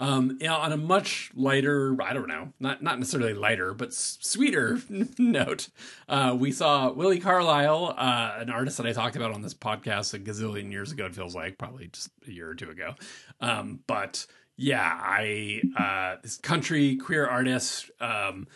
Um, 0.00 0.38
yeah, 0.40 0.54
on 0.54 0.70
a 0.72 0.76
much 0.76 1.30
lighter, 1.34 1.96
I 2.00 2.12
don't 2.12 2.28
know, 2.28 2.52
not 2.60 2.82
not 2.82 2.98
necessarily 3.00 3.34
lighter, 3.34 3.74
but 3.74 3.88
s- 3.88 4.18
sweeter 4.20 4.78
note, 5.18 5.68
uh, 6.08 6.36
we 6.38 6.52
saw 6.52 6.92
Willi 6.92 7.18
Carlisle, 7.18 7.94
uh, 7.98 8.36
an 8.38 8.48
artist 8.50 8.76
that 8.76 8.86
I 8.86 8.92
talked 8.92 9.16
about 9.16 9.32
on 9.32 9.42
this 9.42 9.54
podcast 9.54 10.14
a 10.14 10.18
gazillion 10.20 10.70
years 10.70 10.92
ago. 10.92 11.06
It 11.06 11.16
feels 11.16 11.34
like 11.34 11.58
probably 11.58 11.88
just 11.88 12.10
a 12.28 12.30
year 12.30 12.48
or 12.48 12.54
two 12.54 12.70
ago. 12.70 12.94
Um, 13.40 13.80
but 13.88 14.24
yeah, 14.56 14.88
I 15.02 15.62
uh, 15.76 16.20
this 16.22 16.36
country 16.38 16.94
queer 16.96 17.26
artist, 17.26 17.90
um, 18.00 18.46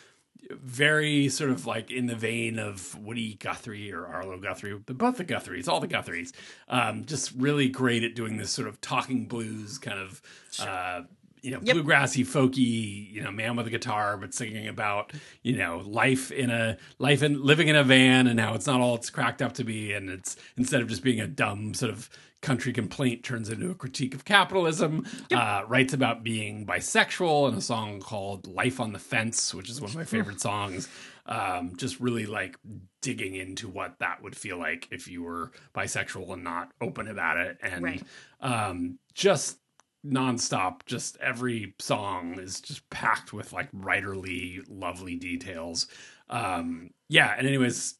very 0.50 1.28
sort 1.28 1.50
of 1.50 1.66
like 1.66 1.90
in 1.90 2.06
the 2.06 2.14
vein 2.14 2.58
of 2.58 2.98
Woody 2.98 3.34
Guthrie 3.34 3.92
or 3.92 4.06
Arlo 4.06 4.38
Guthrie, 4.38 4.74
but 4.74 4.98
both 4.98 5.16
the 5.16 5.24
Guthries, 5.24 5.68
all 5.68 5.80
the 5.80 5.88
Guthries, 5.88 6.32
um, 6.68 7.04
just 7.04 7.32
really 7.36 7.68
great 7.68 8.04
at 8.04 8.14
doing 8.14 8.36
this 8.36 8.50
sort 8.50 8.68
of 8.68 8.80
talking 8.80 9.26
blues 9.26 9.78
kind 9.78 9.98
of, 9.98 10.22
uh, 10.60 11.02
you 11.42 11.50
know, 11.50 11.60
Yep. 11.62 11.76
bluegrassy, 11.76 12.24
folky, 12.24 13.10
you 13.12 13.20
know, 13.22 13.30
man 13.32 13.56
with 13.56 13.66
a 13.66 13.70
guitar, 13.70 14.16
but 14.16 14.32
singing 14.32 14.68
about, 14.68 15.12
you 15.42 15.56
know, 15.56 15.78
life 15.84 16.30
in 16.30 16.50
a 16.50 16.76
life 16.98 17.22
in 17.22 17.42
living 17.42 17.68
in 17.68 17.76
a 17.76 17.82
van 17.84 18.26
and 18.28 18.38
how 18.40 18.54
it's 18.54 18.66
not 18.66 18.80
all 18.80 18.94
it's 18.94 19.10
cracked 19.10 19.42
up 19.42 19.52
to 19.54 19.64
be, 19.64 19.92
and 19.92 20.08
it's 20.08 20.36
instead 20.56 20.80
of 20.80 20.88
just 20.88 21.02
being 21.02 21.20
a 21.20 21.26
dumb 21.26 21.74
sort 21.74 21.90
of 21.90 22.08
country 22.42 22.72
complaint 22.72 23.22
turns 23.22 23.48
into 23.48 23.70
a 23.70 23.74
critique 23.74 24.14
of 24.14 24.24
capitalism. 24.24 25.06
Uh, 25.32 25.62
writes 25.68 25.92
about 25.92 26.24
being 26.24 26.66
bisexual 26.66 27.48
in 27.48 27.54
a 27.56 27.60
song 27.60 28.00
called 28.00 28.46
"Life 28.46 28.80
on 28.80 28.92
the 28.92 28.98
Fence," 28.98 29.52
which 29.54 29.68
is 29.70 29.80
one 29.80 29.90
of 29.90 29.96
my 29.96 30.04
favorite 30.04 30.40
songs. 30.40 30.88
Um, 31.26 31.76
just 31.76 32.00
really 32.00 32.26
like 32.26 32.56
digging 33.00 33.36
into 33.36 33.68
what 33.68 34.00
that 34.00 34.22
would 34.24 34.34
feel 34.36 34.58
like 34.58 34.88
if 34.90 35.06
you 35.06 35.22
were 35.22 35.52
bisexual 35.72 36.32
and 36.32 36.42
not 36.42 36.72
open 36.80 37.06
about 37.06 37.36
it, 37.36 37.58
and 37.62 37.84
Right. 37.84 38.02
um, 38.40 38.98
just 39.14 39.58
nonstop. 40.06 40.84
Just 40.86 41.16
every 41.18 41.74
song 41.78 42.38
is 42.38 42.60
just 42.60 42.88
packed 42.90 43.32
with 43.32 43.52
like 43.52 43.70
writerly, 43.72 44.62
lovely 44.68 45.16
details. 45.16 45.86
Um, 46.30 46.90
yeah, 47.08 47.34
and 47.36 47.46
anyways, 47.46 47.96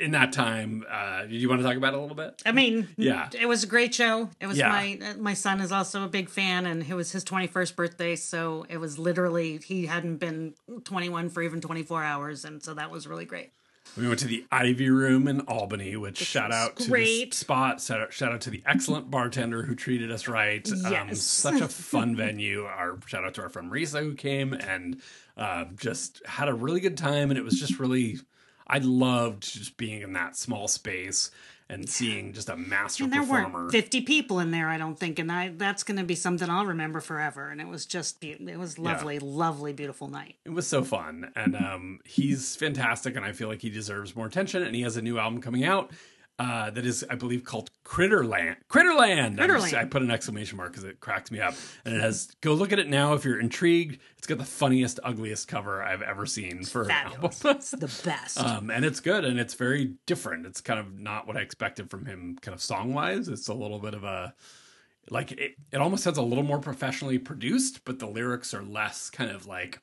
in 0.00 0.12
that 0.12 0.32
time, 0.32 0.84
uh, 0.90 1.22
did 1.22 1.32
you 1.32 1.50
want 1.50 1.60
to 1.60 1.66
talk 1.68 1.76
about 1.76 1.92
it 1.92 1.98
a 1.98 2.00
little 2.00 2.16
bit? 2.16 2.40
I 2.46 2.52
mean, 2.52 2.88
Yeah. 2.96 3.28
it 3.38 3.44
was 3.46 3.62
a 3.62 3.66
great 3.66 3.94
show. 3.94 4.30
It 4.40 4.46
was 4.46 4.56
Yeah. 4.56 4.68
my 4.70 4.98
uh, 5.02 5.14
my 5.18 5.34
son 5.34 5.60
is 5.60 5.70
also 5.70 6.02
a 6.02 6.08
big 6.08 6.30
fan, 6.30 6.64
and 6.64 6.82
it 6.82 6.94
was 6.94 7.12
his 7.12 7.24
twenty 7.24 7.46
first 7.46 7.76
birthday, 7.76 8.16
so 8.16 8.64
it 8.70 8.78
was 8.78 8.98
literally 8.98 9.58
he 9.58 9.84
hadn't 9.86 10.16
been 10.16 10.54
twenty 10.84 11.10
one 11.10 11.28
for 11.28 11.42
even 11.42 11.60
twenty 11.60 11.82
four 11.82 12.02
hours, 12.02 12.44
and 12.46 12.62
so 12.62 12.72
that 12.74 12.90
was 12.90 13.06
really 13.06 13.26
great. 13.26 13.50
We 13.96 14.08
went 14.08 14.18
to 14.20 14.26
the 14.26 14.44
Ivy 14.50 14.90
Room 14.90 15.28
in 15.28 15.40
Albany, 15.42 15.94
which 15.96 16.18
shout 16.18 16.50
out 16.52 16.76
to 16.76 16.88
great. 16.88 17.32
spot. 17.32 17.80
Shout 17.80 18.00
out, 18.00 18.12
shout 18.12 18.32
out 18.32 18.40
to 18.42 18.50
the 18.50 18.62
excellent 18.66 19.10
bartender 19.10 19.62
who 19.62 19.74
treated 19.76 20.10
us 20.10 20.26
right. 20.26 20.68
Um, 20.84 20.92
Yes. 20.92 21.20
such 21.22 21.60
a 21.60 21.68
fun 21.68 22.16
venue. 22.16 22.64
Our 22.64 22.98
shout 23.06 23.24
out 23.24 23.34
to 23.34 23.42
our 23.42 23.48
friend 23.48 23.70
Marisa 23.70 24.00
who 24.00 24.14
came 24.14 24.52
and 24.52 25.00
uh, 25.36 25.66
just 25.76 26.22
had 26.26 26.48
a 26.48 26.54
really 26.54 26.80
good 26.80 26.96
time. 26.96 27.30
And 27.30 27.38
it 27.38 27.44
was 27.44 27.58
just 27.60 27.78
really, 27.78 28.18
I 28.66 28.78
loved 28.78 29.42
just 29.44 29.76
being 29.76 30.02
in 30.02 30.12
that 30.14 30.36
small 30.36 30.66
space 30.66 31.30
and 31.70 31.88
seeing 31.88 32.32
just 32.34 32.48
a 32.50 32.56
master 32.56 33.04
And 33.04 33.12
there 33.12 33.20
performer. 33.22 33.60
weren't 33.60 33.72
fifty 33.72 34.00
people 34.02 34.38
in 34.38 34.50
there, 34.50 34.68
I 34.68 34.76
don't 34.76 34.98
think, 34.98 35.18
and 35.18 35.32
I 35.32 35.48
that's 35.56 35.82
going 35.82 35.96
to 35.98 36.04
be 36.04 36.14
something 36.14 36.48
I'll 36.50 36.66
remember 36.66 37.00
forever. 37.00 37.48
And 37.48 37.60
it 37.60 37.68
was 37.68 37.86
just 37.86 38.20
be- 38.20 38.32
it 38.32 38.58
was 38.58 38.78
lovely, 38.78 39.18
lovely, 39.18 39.72
beautiful 39.72 40.08
night. 40.08 40.36
It 40.44 40.50
was 40.52 40.66
so 40.66 40.84
fun, 40.84 41.30
and 41.34 41.56
um, 41.56 42.00
he's 42.04 42.54
fantastic, 42.56 43.16
and 43.16 43.24
I 43.24 43.32
feel 43.32 43.48
like 43.48 43.62
he 43.62 43.70
deserves 43.70 44.14
more 44.14 44.26
attention. 44.26 44.62
And 44.62 44.74
he 44.76 44.82
has 44.82 44.96
a 44.96 45.02
new 45.02 45.18
album 45.18 45.40
coming 45.40 45.64
out 45.64 45.90
uh, 46.38 46.70
that 46.70 46.84
is, 46.84 47.04
I 47.08 47.14
believe, 47.14 47.44
called 47.44 47.70
Critterland. 47.84 48.56
Critterland. 48.68 49.40
I'm 49.40 49.48
just- 49.60 49.74
I 49.74 49.84
put 49.84 50.02
an 50.02 50.10
exclamation 50.10 50.56
mark 50.56 50.72
because 50.72 50.84
it 50.84 50.98
cracks 51.00 51.30
me 51.30 51.40
up, 51.40 51.54
and 51.84 51.94
it 51.94 52.00
has. 52.00 52.28
Go 52.40 52.54
look 52.54 52.72
at 52.72 52.78
it 52.78 52.88
now 52.88 53.14
if 53.14 53.24
you're 53.24 53.38
intrigued. 53.38 53.98
It's 54.18 54.26
got 54.26 54.38
the 54.38 54.44
funniest, 54.44 54.98
ugliest 55.04 55.46
cover 55.48 55.82
I've 55.82 56.02
ever 56.02 56.26
seen 56.26 56.64
for 56.64 56.82
an 56.82 56.88
album. 56.90 57.30
It's 57.56 57.70
the 57.70 58.02
best. 58.04 58.40
Um, 58.40 58.70
and 58.70 58.84
it's 58.84 59.00
good 59.00 59.24
and 59.24 59.38
it's 59.38 59.54
very 59.54 59.94
different. 60.06 60.46
It's 60.46 60.60
kind 60.60 60.80
of 60.80 60.98
not 60.98 61.26
what 61.26 61.36
I 61.36 61.40
expected 61.40 61.90
from 61.90 62.06
him, 62.06 62.38
kind 62.40 62.54
of 62.54 62.62
song 62.62 62.94
wise. 62.94 63.28
It's 63.28 63.48
a 63.48 63.54
little 63.54 63.78
bit 63.78 63.94
of 63.94 64.02
a 64.04 64.34
like 65.10 65.32
it, 65.32 65.56
it 65.70 65.76
almost 65.76 66.02
sounds 66.04 66.16
a 66.16 66.22
little 66.22 66.42
more 66.44 66.58
professionally 66.58 67.18
produced, 67.18 67.84
but 67.84 67.98
the 67.98 68.06
lyrics 68.06 68.54
are 68.54 68.62
less 68.62 69.10
kind 69.10 69.30
of 69.30 69.46
like 69.46 69.78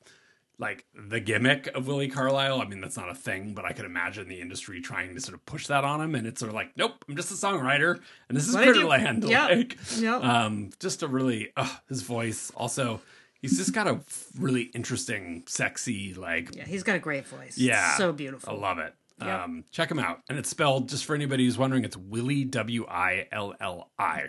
like 0.62 0.86
the 0.94 1.20
gimmick 1.20 1.66
of 1.74 1.86
Willi 1.86 2.08
Carlisle. 2.08 2.62
I 2.62 2.64
mean, 2.66 2.80
that's 2.80 2.96
not 2.96 3.10
a 3.10 3.14
thing, 3.14 3.52
but 3.52 3.66
I 3.66 3.72
could 3.72 3.84
imagine 3.84 4.28
the 4.28 4.40
industry 4.40 4.80
trying 4.80 5.14
to 5.14 5.20
sort 5.20 5.34
of 5.34 5.44
push 5.44 5.66
that 5.66 5.84
on 5.84 6.00
him, 6.00 6.14
and 6.14 6.26
it's 6.26 6.40
sort 6.40 6.48
of 6.48 6.54
like, 6.54 6.70
nope, 6.76 7.04
I'm 7.08 7.16
just 7.16 7.30
a 7.30 7.34
songwriter, 7.34 8.00
and 8.28 8.36
this 8.38 8.48
is 8.48 8.54
What 8.54 8.66
Critterland. 8.66 9.28
Yeah. 9.28 9.46
Like, 9.48 9.76
Yeah. 9.98 10.16
um, 10.16 10.70
just 10.80 11.02
a 11.02 11.06
really 11.08 11.50
uh, 11.56 11.68
his 11.88 12.00
voice. 12.02 12.50
Also, 12.56 13.02
he's 13.42 13.58
just 13.58 13.74
got 13.74 13.86
a 13.86 14.00
really 14.38 14.62
interesting, 14.74 15.42
sexy, 15.46 16.14
like 16.14 16.54
yeah, 16.56 16.64
he's 16.64 16.82
got 16.84 16.96
a 16.96 17.00
great 17.00 17.26
voice. 17.26 17.58
yeah. 17.58 17.96
so 17.96 18.12
beautiful. 18.12 18.54
I 18.54 18.56
love 18.56 18.78
it. 18.78 18.94
Yep. 19.20 19.28
Um, 19.40 19.64
check 19.70 19.90
him 19.90 19.98
out. 19.98 20.20
And 20.28 20.38
it's 20.38 20.48
spelled, 20.48 20.88
just 20.88 21.04
for 21.04 21.14
anybody 21.14 21.44
who's 21.44 21.58
wondering, 21.58 21.84
it's 21.84 21.96
Willi 21.96 22.44
W 22.44 22.86
I 22.88 23.28
L 23.30 23.54
L 23.60 23.90
I 23.98 24.28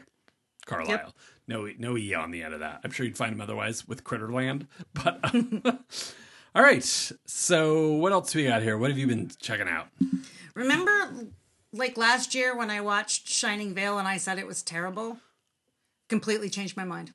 Carlisle. 0.66 0.90
Yep. 0.90 1.12
No, 1.48 1.70
no 1.78 1.98
E 1.98 2.14
on 2.14 2.32
the 2.32 2.44
end 2.44 2.54
of 2.54 2.62
that. 2.62 2.82
I'm 2.84 2.92
sure 2.92 3.06
you'd 3.06 3.18
find 3.18 3.34
him 3.34 3.42
otherwise 3.42 3.88
with 3.88 4.04
Critterland. 4.04 4.68
But 4.94 5.20
um, 5.34 5.62
all 6.56 6.62
right. 6.62 6.84
So 7.26 7.92
what 7.94 8.12
else 8.12 8.34
we 8.34 8.46
got 8.46 8.62
here? 8.62 8.78
What 8.78 8.90
have 8.90 8.98
you 8.98 9.08
been 9.08 9.32
checking 9.40 9.68
out? 9.68 9.88
Remember, 10.56 11.28
like 11.72 11.98
last 11.98 12.36
year 12.36 12.56
when 12.56 12.70
I 12.70 12.82
watched 12.82 13.28
Shining 13.28 13.74
Vale 13.74 13.98
and 13.98 14.08
I 14.08 14.18
said 14.18 14.38
it 14.38 14.48
was 14.48 14.62
terrible? 14.62 15.18
Completely 16.10 16.50
changed 16.50 16.78
my 16.78 16.84
mind. 16.84 17.14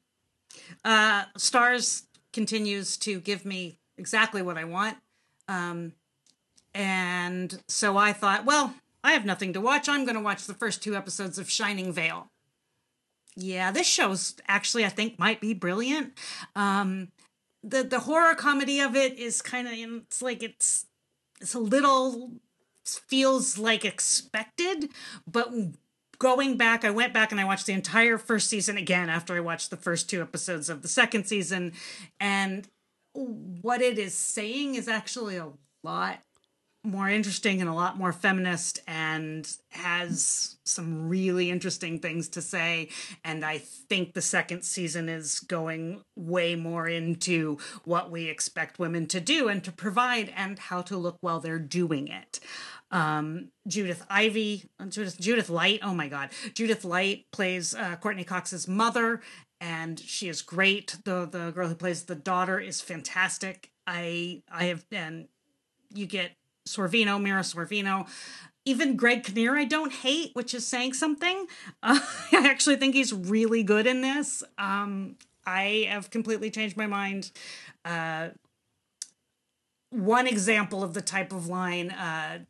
Uh, 0.85 1.25
Starz 1.38 2.04
continues 2.32 2.97
to 2.99 3.20
give 3.20 3.44
me 3.44 3.78
exactly 3.97 4.42
what 4.42 4.58
I 4.58 4.64
want. 4.64 4.97
Um, 5.47 5.92
and 6.75 7.62
so 7.68 7.97
I 7.97 8.12
thought, 8.12 8.44
well, 8.44 8.75
I 9.02 9.12
have 9.12 9.25
nothing 9.25 9.52
to 9.54 9.61
watch. 9.61 9.88
I'm 9.88 10.04
going 10.04 10.16
to 10.16 10.23
watch 10.23 10.47
the 10.47 10.54
first 10.54 10.82
two 10.82 10.94
episodes 10.97 11.38
of 11.38 11.50
Shining 11.50 11.92
Vale. 11.92 12.30
Yeah, 13.40 13.71
this 13.71 13.87
show's 13.87 14.35
actually, 14.49 14.85
I 14.85 14.88
think, 14.88 15.16
might 15.16 15.40
be 15.40 15.54
brilliant. 15.54 16.12
Um, 16.57 17.12
the 17.62 17.85
the 17.85 18.00
horror 18.00 18.35
comedy 18.35 18.80
of 18.80 18.97
it 18.97 19.16
is 19.16 19.42
kind 19.42 19.68
of 19.68 19.75
it's 19.75 20.21
like 20.21 20.42
it's 20.42 20.87
it's 21.40 21.54
a 21.54 21.61
little 21.61 22.33
feels 22.85 23.57
like 23.57 23.85
expected, 23.85 24.88
but 25.30 25.52
going 26.18 26.57
back, 26.57 26.85
I 26.85 26.90
went 26.90 27.14
back 27.14 27.30
and 27.30 27.40
I 27.40 27.45
watched 27.45 27.66
the 27.66 27.75
entire 27.75 28.18
first 28.18 28.50
season 28.50 28.76
again 28.76 29.09
after 29.09 29.37
I 29.37 29.40
watched 29.40 29.71
the 29.71 29.76
first 29.76 30.11
two 30.11 30.21
episodes 30.21 30.68
of 30.68 30.83
the 30.83 30.88
second 30.88 31.26
season, 31.26 31.75
and 32.18 32.66
what 33.12 33.80
it 33.80 34.00
is 34.00 34.14
saying 34.14 34.75
is 34.75 34.88
actually 34.88 35.37
a 35.37 35.52
lot 35.85 36.18
more 36.88 37.09
interesting 37.09 37.61
and 37.61 37.68
a 37.68 37.75
lot 37.75 37.99
more 37.99 38.12
feminist 38.12 38.80
and 38.87 39.50
has 39.71 40.57
some 40.64 41.09
really 41.09 41.50
interesting 41.50 41.99
things 41.99 42.28
to 42.28 42.42
say 42.42 42.88
and 43.25 43.45
i 43.45 43.59
think 43.59 44.14
the 44.14 44.23
second 44.23 44.62
season 44.62 45.09
is 45.09 45.40
going 45.40 46.00
way 46.16 46.54
more 46.54 46.88
into 46.88 47.59
what 47.85 48.11
we 48.11 48.28
expect 48.28 48.78
women 48.78 49.07
to 49.07 49.21
do 49.21 49.49
and 49.49 49.62
to 49.62 49.71
provide 49.71 50.33
and 50.37 50.59
how 50.59 50.83
to 50.83 50.97
look 50.97 51.16
while 51.21 51.40
they're 51.40 51.59
doing 51.59 52.09
it 52.09 52.40
um, 52.90 53.50
Judith 53.66 54.04
Ivy, 54.09 54.64
Judith 54.88 55.21
Judith 55.21 55.50
Light. 55.50 55.80
Oh 55.83 55.92
my 55.95 56.09
God, 56.09 56.30
Judith 56.54 56.85
Light 56.85 57.26
plays 57.33 57.75
uh, 57.75 57.97
Courteney 57.97 58.25
Cox's 58.25 58.66
mother, 58.66 59.21
and 59.61 60.00
she 60.00 60.28
is 60.28 60.40
great. 60.42 60.97
the 61.04 61.28
The 61.30 61.50
girl 61.50 61.68
who 61.68 61.75
plays 61.75 62.04
the 62.04 62.14
daughter 62.14 62.59
is 62.59 62.80
fantastic. 62.80 63.73
I 63.87 64.42
I 64.50 64.64
have 64.64 64.87
and 64.90 65.28
you 65.92 66.07
get 66.07 66.33
Sorvino, 66.68 67.20
Mira 67.20 67.42
Sorvino. 67.42 68.08
Even 68.64 68.96
Greg 68.96 69.25
Kinnear, 69.25 69.56
I 69.56 69.64
don't 69.64 69.92
hate, 69.92 70.34
which 70.34 70.52
is 70.52 70.66
saying 70.66 70.92
something. 70.92 71.46
Uh, 71.82 71.98
I 72.32 72.46
actually 72.48 72.76
think 72.76 72.94
he's 72.94 73.12
really 73.12 73.62
good 73.62 73.87
in 73.87 74.02
this. 74.02 74.42
Um, 74.58 75.16
I 75.46 75.87
have 75.88 76.10
completely 76.10 76.50
changed 76.50 76.76
my 76.76 76.87
mind. 76.87 77.30
Uh, 77.84 78.28
one 79.90 80.26
example 80.26 80.82
of 80.82 80.92
the 80.92 81.00
type 81.00 81.32
of 81.32 81.48
line 81.48 81.90
uh, 81.90 82.40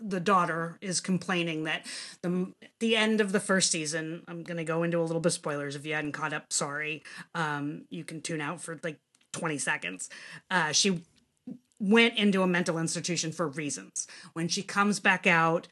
the 0.00 0.20
daughter 0.20 0.78
is 0.80 1.00
complaining 1.00 1.64
that 1.64 1.84
the 2.22 2.52
the 2.78 2.96
end 2.96 3.20
of 3.20 3.32
the 3.32 3.40
first 3.40 3.70
season. 3.70 4.22
I'm 4.28 4.42
gonna 4.42 4.64
go 4.64 4.82
into 4.82 5.00
a 5.00 5.02
little 5.02 5.20
bit 5.20 5.28
of 5.28 5.32
spoilers 5.32 5.74
if 5.74 5.84
you 5.84 5.94
hadn't 5.94 6.12
caught 6.12 6.32
up. 6.32 6.52
Sorry, 6.52 7.02
um, 7.34 7.84
you 7.90 8.04
can 8.04 8.20
tune 8.20 8.40
out 8.40 8.60
for 8.60 8.78
like 8.82 9.00
20 9.32 9.58
seconds. 9.58 10.08
Uh, 10.50 10.72
she 10.72 11.02
went 11.80 12.16
into 12.16 12.42
a 12.42 12.46
mental 12.46 12.78
institution 12.78 13.32
for 13.32 13.48
reasons. 13.48 14.06
When 14.32 14.48
she 14.48 14.62
comes 14.62 15.00
back 15.00 15.26
out, 15.26 15.68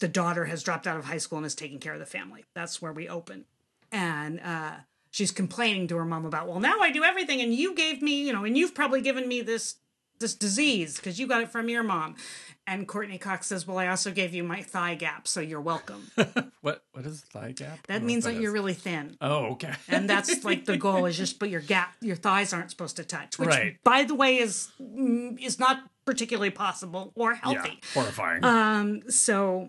the 0.00 0.08
daughter 0.08 0.46
has 0.46 0.62
dropped 0.62 0.86
out 0.86 0.98
of 0.98 1.04
high 1.04 1.18
school 1.18 1.38
and 1.38 1.46
is 1.46 1.54
taking 1.54 1.78
care 1.78 1.94
of 1.94 2.00
the 2.00 2.06
family. 2.06 2.44
That's 2.54 2.82
where 2.82 2.92
we 2.92 3.08
open, 3.08 3.44
and 3.92 4.40
uh, 4.40 4.72
she's 5.10 5.30
complaining 5.30 5.86
to 5.88 5.96
her 5.96 6.04
mom 6.04 6.26
about, 6.26 6.48
well, 6.48 6.60
now 6.60 6.80
I 6.80 6.90
do 6.90 7.04
everything, 7.04 7.40
and 7.40 7.54
you 7.54 7.74
gave 7.74 8.02
me, 8.02 8.26
you 8.26 8.32
know, 8.32 8.44
and 8.44 8.58
you've 8.58 8.74
probably 8.74 9.00
given 9.00 9.28
me 9.28 9.40
this 9.40 9.76
this 10.18 10.34
disease 10.34 10.96
because 10.96 11.18
you 11.18 11.26
got 11.26 11.42
it 11.42 11.50
from 11.50 11.68
your 11.68 11.82
mom. 11.82 12.16
And 12.66 12.88
Courteney 12.88 13.18
Cox 13.18 13.46
says, 13.46 13.66
"Well, 13.66 13.76
I 13.78 13.88
also 13.88 14.10
gave 14.10 14.32
you 14.32 14.42
my 14.42 14.62
thigh 14.62 14.94
gap, 14.94 15.28
so 15.28 15.40
you're 15.40 15.60
welcome." 15.60 16.10
What 16.62 16.82
what 16.92 17.04
is 17.04 17.20
thigh 17.20 17.52
gap? 17.52 17.86
That 17.88 18.02
means 18.02 18.24
that, 18.24 18.32
that 18.34 18.40
you're 18.40 18.50
really 18.52 18.72
thin. 18.72 19.18
Oh, 19.20 19.52
okay. 19.52 19.74
and 19.86 20.08
that's 20.08 20.44
like 20.50 20.64
the 20.64 20.78
goal 20.78 21.04
is 21.04 21.14
just 21.18 21.38
but 21.38 21.50
your 21.50 21.60
gap 21.60 21.92
your 22.00 22.16
thighs 22.16 22.54
aren't 22.54 22.70
supposed 22.70 22.96
to 22.96 23.04
touch 23.04 23.38
which 23.38 23.50
Right. 23.50 23.76
by 23.84 24.04
the 24.04 24.14
way 24.14 24.38
is 24.38 24.70
mm, 24.80 25.38
is 25.44 25.58
not 25.58 25.80
particularly 26.06 26.48
possible 26.50 27.12
or 27.16 27.34
healthy. 27.34 27.80
yeah, 27.82 27.88
horrifying. 27.92 28.44
um 28.44 29.02
so 29.10 29.68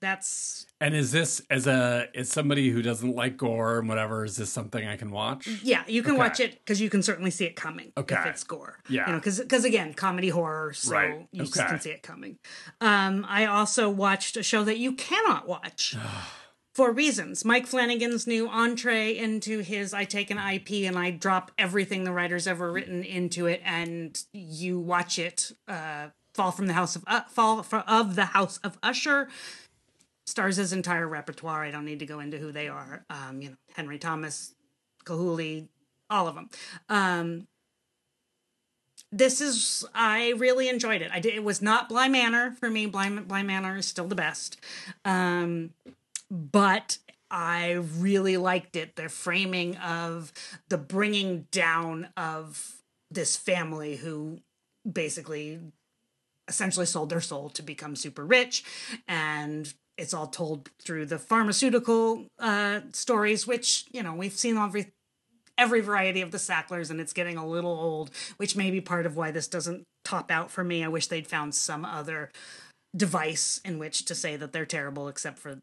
that's 0.00 0.66
and 0.80 0.94
is 0.94 1.10
this 1.12 1.42
as 1.50 1.66
a 1.66 2.08
as 2.14 2.28
somebody 2.28 2.70
who 2.70 2.82
doesn't 2.82 3.14
like 3.16 3.36
gore 3.36 3.78
and 3.78 3.88
whatever? 3.88 4.24
Is 4.24 4.36
this 4.36 4.50
something 4.50 4.86
I 4.86 4.96
can 4.96 5.10
watch? 5.10 5.46
yeah 5.62 5.82
you 5.88 6.02
can 6.02 6.12
Okay. 6.12 6.18
watch 6.18 6.40
it 6.40 6.58
because 6.60 6.80
you 6.80 6.88
can 6.90 7.02
certainly 7.02 7.30
see 7.30 7.44
it 7.44 7.56
coming 7.56 7.92
Okay. 7.96 8.14
if 8.14 8.26
it's 8.26 8.44
gore 8.44 8.78
Yeah. 8.88 9.06
you 9.06 9.12
know 9.12 9.18
because 9.20 9.64
again 9.64 9.94
comedy 9.94 10.28
horror 10.28 10.72
so 10.72 10.92
Right. 10.92 11.28
you 11.32 11.40
just 11.44 11.58
Okay. 11.58 11.68
can 11.68 11.80
see 11.80 11.90
it 11.90 12.02
coming 12.02 12.38
um 12.80 13.24
i 13.28 13.46
also 13.46 13.88
watched 13.90 14.36
a 14.36 14.42
show 14.42 14.62
that 14.64 14.78
you 14.78 14.92
cannot 14.92 15.48
watch 15.48 15.96
for 16.74 16.92
reasons. 16.92 17.44
Mike 17.44 17.66
Flanagan's 17.66 18.24
new 18.28 18.48
entree 18.48 19.16
into 19.16 19.58
his 19.60 19.92
I 19.92 20.04
take 20.04 20.30
an 20.30 20.38
IP 20.38 20.86
and 20.86 20.96
I 20.96 21.10
drop 21.10 21.50
everything 21.58 22.04
the 22.04 22.12
writer's 22.12 22.46
ever 22.46 22.70
written 22.70 23.02
into 23.02 23.46
it, 23.46 23.60
and 23.64 24.16
you 24.32 24.78
watch 24.78 25.18
it 25.18 25.50
uh, 25.66 26.10
fall 26.34 26.52
from 26.52 26.68
the 26.68 26.74
house 26.74 26.94
of 26.94 27.02
uh, 27.08 27.22
fall 27.30 27.64
fro- 27.64 27.82
of 27.88 28.14
the 28.14 28.26
house 28.26 28.58
of 28.58 28.78
Usher. 28.80 29.28
Stars 30.28 30.72
entire 30.74 31.08
repertoire. 31.08 31.64
I 31.64 31.70
don't 31.70 31.86
need 31.86 32.00
to 32.00 32.06
go 32.06 32.20
into 32.20 32.36
who 32.36 32.52
they 32.52 32.68
are. 32.68 33.02
Um, 33.08 33.40
you 33.40 33.48
know, 33.48 33.56
Henry 33.74 33.98
Thomas, 33.98 34.54
Kahuli, 35.06 35.68
all 36.10 36.28
of 36.28 36.34
them. 36.34 36.50
Um, 36.90 37.46
this 39.10 39.40
is 39.40 39.86
I 39.94 40.34
really 40.36 40.68
enjoyed 40.68 41.00
it. 41.00 41.10
I 41.14 41.18
did. 41.18 41.34
It 41.34 41.44
was 41.44 41.62
not 41.62 41.88
Bly 41.88 42.08
Manor 42.08 42.54
for 42.60 42.68
me. 42.68 42.84
Bly, 42.84 43.08
Bly 43.08 43.42
Manor 43.42 43.78
is 43.78 43.86
still 43.86 44.06
the 44.06 44.14
best. 44.14 44.58
Um, 45.02 45.70
but 46.30 46.98
I 47.30 47.72
really 47.72 48.36
liked 48.36 48.76
it. 48.76 48.96
The 48.96 49.08
framing 49.08 49.78
of 49.78 50.30
the 50.68 50.76
bringing 50.76 51.46
down 51.50 52.08
of 52.18 52.82
this 53.10 53.34
family 53.34 53.96
who 53.96 54.40
basically 54.90 55.58
essentially 56.48 56.84
sold 56.84 57.08
their 57.08 57.22
soul 57.22 57.48
to 57.48 57.62
become 57.62 57.96
super 57.96 58.26
rich 58.26 58.62
and 59.06 59.72
it's 59.98 60.14
all 60.14 60.28
told 60.28 60.70
through 60.80 61.04
the 61.04 61.18
pharmaceutical 61.18 62.24
uh, 62.38 62.80
stories 62.92 63.46
which 63.46 63.84
you 63.92 64.02
know 64.02 64.14
we've 64.14 64.32
seen 64.32 64.56
every 64.56 64.92
every 65.58 65.80
variety 65.80 66.22
of 66.22 66.30
the 66.30 66.38
sacklers 66.38 66.88
and 66.88 67.00
it's 67.00 67.12
getting 67.12 67.36
a 67.36 67.46
little 67.46 67.72
old 67.72 68.10
which 68.36 68.56
may 68.56 68.70
be 68.70 68.80
part 68.80 69.04
of 69.04 69.16
why 69.16 69.30
this 69.30 69.48
doesn't 69.48 69.84
top 70.08 70.30
out 70.30 70.50
for 70.50 70.64
me. 70.64 70.82
I 70.82 70.88
wish 70.88 71.08
they'd 71.08 71.26
found 71.26 71.54
some 71.54 71.84
other 71.84 72.30
device 72.96 73.60
in 73.64 73.78
which 73.78 74.06
to 74.06 74.14
say 74.14 74.36
that 74.36 74.52
they're 74.52 74.64
terrible 74.64 75.08
except 75.08 75.38
for 75.38 75.60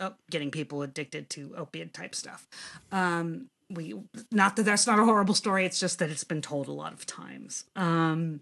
oh, 0.00 0.14
getting 0.30 0.50
people 0.50 0.82
addicted 0.82 1.28
to 1.30 1.54
opiate 1.56 1.92
type 1.92 2.14
stuff. 2.14 2.46
Um, 2.90 3.48
we 3.68 3.94
not 4.30 4.56
that 4.56 4.62
that's 4.62 4.86
not 4.86 4.98
a 4.98 5.04
horrible 5.04 5.34
story 5.34 5.64
it's 5.64 5.80
just 5.80 5.98
that 5.98 6.10
it's 6.10 6.24
been 6.24 6.42
told 6.42 6.68
a 6.68 6.72
lot 6.72 6.92
of 6.94 7.04
times. 7.04 7.64
Um, 7.76 8.40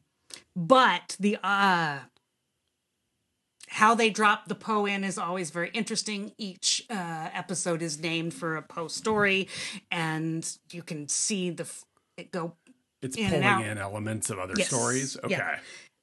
but 0.55 1.17
the 1.19 1.39
uh 1.43 1.99
how 3.73 3.95
they 3.95 4.11
drop 4.11 4.47
the 4.49 4.55
Poe 4.57 4.85
in 4.87 5.05
is 5.05 5.17
always 5.17 5.51
very 5.51 5.71
interesting. 5.71 6.33
Each 6.39 6.85
uh, 6.91 7.29
episode 7.33 7.83
is 7.83 8.01
named 8.01 8.35
for 8.35 8.57
a 8.57 8.63
Poe 8.63 8.89
story, 8.89 9.49
and 9.91 10.47
you 10.73 10.83
can 10.83 11.09
see 11.09 11.51
the 11.51 11.63
f- 11.63 11.85
it 12.17 12.33
go. 12.33 12.55
It's 13.01 13.17
In 13.17 13.31
pulling 13.31 13.65
in 13.67 13.79
elements 13.79 14.29
of 14.29 14.39
other 14.39 14.55
Yes. 14.59 14.67
stories. 14.69 15.17
Okay. 15.23 15.31
Yeah. 15.31 15.59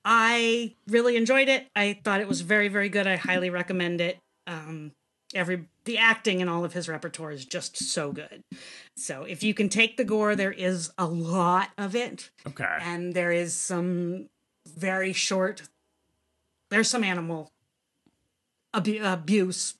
I 0.06 0.74
really 0.88 1.18
enjoyed 1.18 1.50
it. 1.50 1.68
I 1.76 2.00
thought 2.04 2.22
it 2.22 2.28
was 2.28 2.40
very, 2.42 2.70
very 2.70 2.88
good. 2.90 3.06
I 3.06 3.18
highly 3.18 3.50
recommend 3.50 4.00
it. 4.02 4.18
Um, 4.48 4.94
every 5.36 5.66
the 5.84 5.98
acting 5.98 6.40
in 6.40 6.48
all 6.48 6.64
of 6.64 6.72
his 6.74 6.88
repertoire 6.88 7.32
is 7.32 7.46
just 7.46 7.78
so 7.78 8.14
good. 8.14 8.42
So 8.96 9.24
if 9.24 9.44
you 9.44 9.54
can 9.54 9.68
take 9.68 9.98
the 9.98 10.06
gore, 10.06 10.36
there 10.36 10.52
is 10.54 10.90
a 10.98 11.06
lot 11.06 11.70
of 11.78 11.96
it, 11.96 12.30
Okay. 12.48 12.78
and 12.82 13.14
there 13.14 13.32
is 13.34 13.54
some 13.54 14.28
very 14.66 15.12
short. 15.14 15.64
There's 16.72 16.90
some 16.90 17.04
animal 17.04 17.50
abu- 18.78 19.04
abuse, 19.04 19.76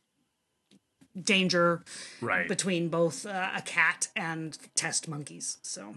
danger 1.20 1.84
Right. 2.22 2.48
between 2.48 2.90
both 2.90 3.26
uh, 3.26 3.50
a 3.56 3.62
cat 3.62 4.10
and 4.16 4.58
test 4.76 5.08
monkeys. 5.08 5.58
So, 5.62 5.96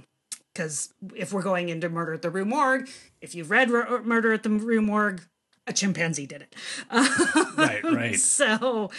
because 0.54 0.92
if 1.14 1.32
we're 1.32 1.42
going 1.42 1.68
into 1.68 1.88
Murder 1.88 2.14
at 2.14 2.22
the 2.22 2.30
Rue 2.30 2.44
Morgue, 2.44 2.88
if 3.20 3.34
you've 3.34 3.50
read 3.50 3.70
Ru- 3.70 4.02
Murder 4.02 4.32
at 4.32 4.42
the 4.42 4.50
Rue 4.50 4.80
Morgue, 4.82 5.22
a 5.66 5.72
chimpanzee 5.72 6.26
did 6.26 6.42
it. 6.42 6.56
right. 7.56 7.82
Right. 7.84 8.18
So, 8.18 8.90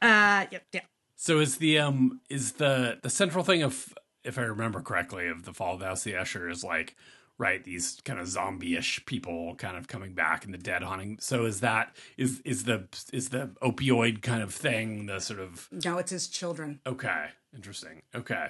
uh, 0.00 0.46
yeah, 0.50 0.58
yeah. 0.72 0.80
So 1.16 1.40
is 1.40 1.56
the 1.56 1.78
um 1.78 2.20
is 2.28 2.52
the 2.52 2.98
the 3.02 3.10
central 3.10 3.44
thing 3.44 3.62
of 3.62 3.94
if 4.24 4.38
I 4.38 4.42
remember 4.42 4.80
correctly 4.80 5.26
of 5.28 5.44
the 5.44 5.52
fall 5.54 5.74
of 5.74 5.80
the 5.80 5.86
House 5.86 6.04
the 6.04 6.16
Usher 6.16 6.48
is 6.48 6.62
like 6.62 6.96
right 7.38 7.64
these 7.64 7.98
kind 8.04 8.18
of 8.20 8.28
zombie-ish 8.28 9.04
people 9.06 9.54
kind 9.56 9.76
of 9.76 9.88
coming 9.88 10.12
back 10.14 10.44
and 10.44 10.54
the 10.54 10.58
dead 10.58 10.82
haunting. 10.82 11.18
So 11.20 11.44
is 11.46 11.60
that 11.60 11.96
is 12.16 12.40
is 12.44 12.64
the 12.64 12.86
is 13.12 13.30
the 13.30 13.50
opioid 13.62 14.22
kind 14.22 14.42
of 14.42 14.54
thing 14.54 15.06
the 15.06 15.20
sort 15.20 15.40
of 15.40 15.68
No, 15.72 15.98
it's 15.98 16.10
his 16.10 16.28
children. 16.28 16.80
okay 16.86 17.26
interesting 17.54 18.02
okay 18.14 18.48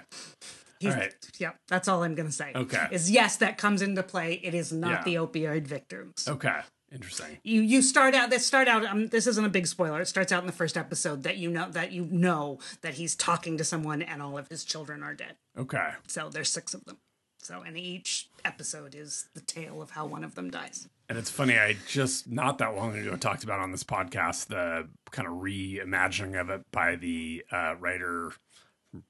He's, 0.80 0.92
All 0.92 1.00
right. 1.00 1.14
Yeah, 1.38 1.52
that's 1.68 1.88
all 1.88 2.02
I'm 2.02 2.14
going 2.14 2.26
to 2.28 2.32
say. 2.34 2.50
Okay. 2.54 2.88
Is 2.90 3.10
yes, 3.10 3.36
that 3.36 3.56
comes 3.56 3.80
into 3.80 4.02
play. 4.02 4.34
It 4.42 4.54
is 4.54 4.70
not 4.72 4.90
Yeah. 4.90 5.04
the 5.04 5.14
opioid 5.14 5.66
victims. 5.66 6.26
okay 6.28 6.60
interesting 6.92 7.38
you 7.42 7.60
you 7.60 7.82
start 7.82 8.14
out 8.14 8.30
this 8.30 8.46
start 8.46 8.68
out 8.68 8.84
um, 8.84 9.08
this 9.08 9.26
isn't 9.26 9.44
a 9.44 9.48
big 9.48 9.66
spoiler 9.66 10.00
it 10.00 10.06
starts 10.06 10.30
out 10.30 10.42
in 10.42 10.46
the 10.46 10.52
first 10.52 10.76
episode 10.76 11.24
that 11.24 11.36
you 11.38 11.50
know 11.50 11.68
that 11.70 11.90
you 11.90 12.04
know 12.04 12.56
that 12.82 12.94
he's 12.94 13.16
talking 13.16 13.56
to 13.58 13.64
someone 13.64 14.00
and 14.00 14.22
all 14.22 14.38
of 14.38 14.46
his 14.46 14.62
children 14.62 15.02
are 15.02 15.14
dead 15.14 15.34
okay 15.58 15.90
so 16.06 16.28
there's 16.28 16.48
six 16.50 16.72
of 16.72 16.84
them 16.84 16.98
so 17.40 17.62
and 17.62 17.76
each 17.76 18.28
episode 18.44 18.94
is 18.94 19.26
the 19.34 19.40
tale 19.40 19.80
of 19.82 19.90
how 19.90 20.06
one 20.06 20.24
of 20.24 20.34
them 20.34 20.50
dies 20.50 20.88
And 21.08 21.18
it's 21.18 21.30
funny, 21.30 21.58
I 21.58 21.76
just 21.88 22.28
not 22.30 22.58
that 22.58 22.74
long 22.76 22.96
ago 22.96 23.16
talked 23.16 23.44
about 23.44 23.60
on 23.60 23.70
this 23.72 23.84
podcast 23.84 24.46
the 24.48 24.88
kind 25.10 25.28
of 25.28 25.34
reimagining 25.34 26.40
of 26.40 26.50
it 26.50 26.62
by 26.72 26.96
the 26.96 27.44
uh, 27.52 27.74
writer 27.78 28.32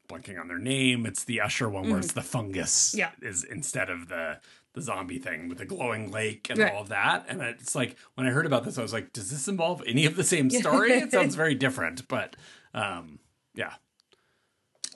blanking 0.08 0.40
on 0.40 0.48
their 0.48 0.58
name. 0.58 1.04
It's 1.06 1.24
the 1.24 1.40
Usher 1.40 1.68
one 1.68 1.90
where 1.90 1.98
it's 1.98 2.12
the 2.12 2.22
fungus 2.22 2.94
Mm. 2.94 2.98
Yeah. 2.98 3.10
is 3.22 3.44
instead 3.44 3.90
of 3.90 4.08
the 4.08 4.40
the 4.72 4.82
zombie 4.82 5.20
thing 5.20 5.48
with 5.48 5.58
the 5.58 5.64
glowing 5.64 6.10
lake 6.10 6.50
and 6.50 6.58
Right. 6.58 6.72
all 6.72 6.82
of 6.82 6.88
that. 6.88 7.26
And 7.28 7.40
it's 7.40 7.76
like 7.76 7.96
when 8.16 8.26
I 8.26 8.30
heard 8.30 8.44
about 8.44 8.64
this, 8.64 8.76
I 8.76 8.82
was 8.82 8.92
like, 8.92 9.12
does 9.12 9.30
this 9.30 9.46
involve 9.46 9.84
any 9.86 10.04
of 10.04 10.16
the 10.16 10.24
same 10.24 10.50
story? 10.50 10.90
it 10.94 11.12
sounds 11.12 11.36
very 11.36 11.54
different, 11.54 12.08
but 12.08 12.34
um, 12.74 13.20
yeah. 13.54 13.74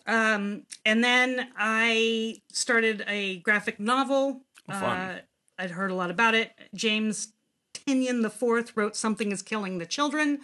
Um 0.08 0.64
and 0.84 1.04
then 1.04 1.48
i 1.56 2.36
started 2.50 3.04
a 3.06 3.38
graphic 3.40 3.78
novel. 3.78 4.42
Oh, 4.68 4.72
uh 4.74 5.18
i'd 5.58 5.70
heard 5.70 5.90
a 5.90 5.94
lot 5.94 6.10
about 6.10 6.34
it. 6.34 6.50
James 6.74 7.32
Tynion 7.74 8.22
the 8.22 8.30
fourth 8.30 8.76
wrote 8.76 8.96
something 8.96 9.30
is 9.30 9.42
killing 9.42 9.78
the 9.78 9.86
children. 9.86 10.40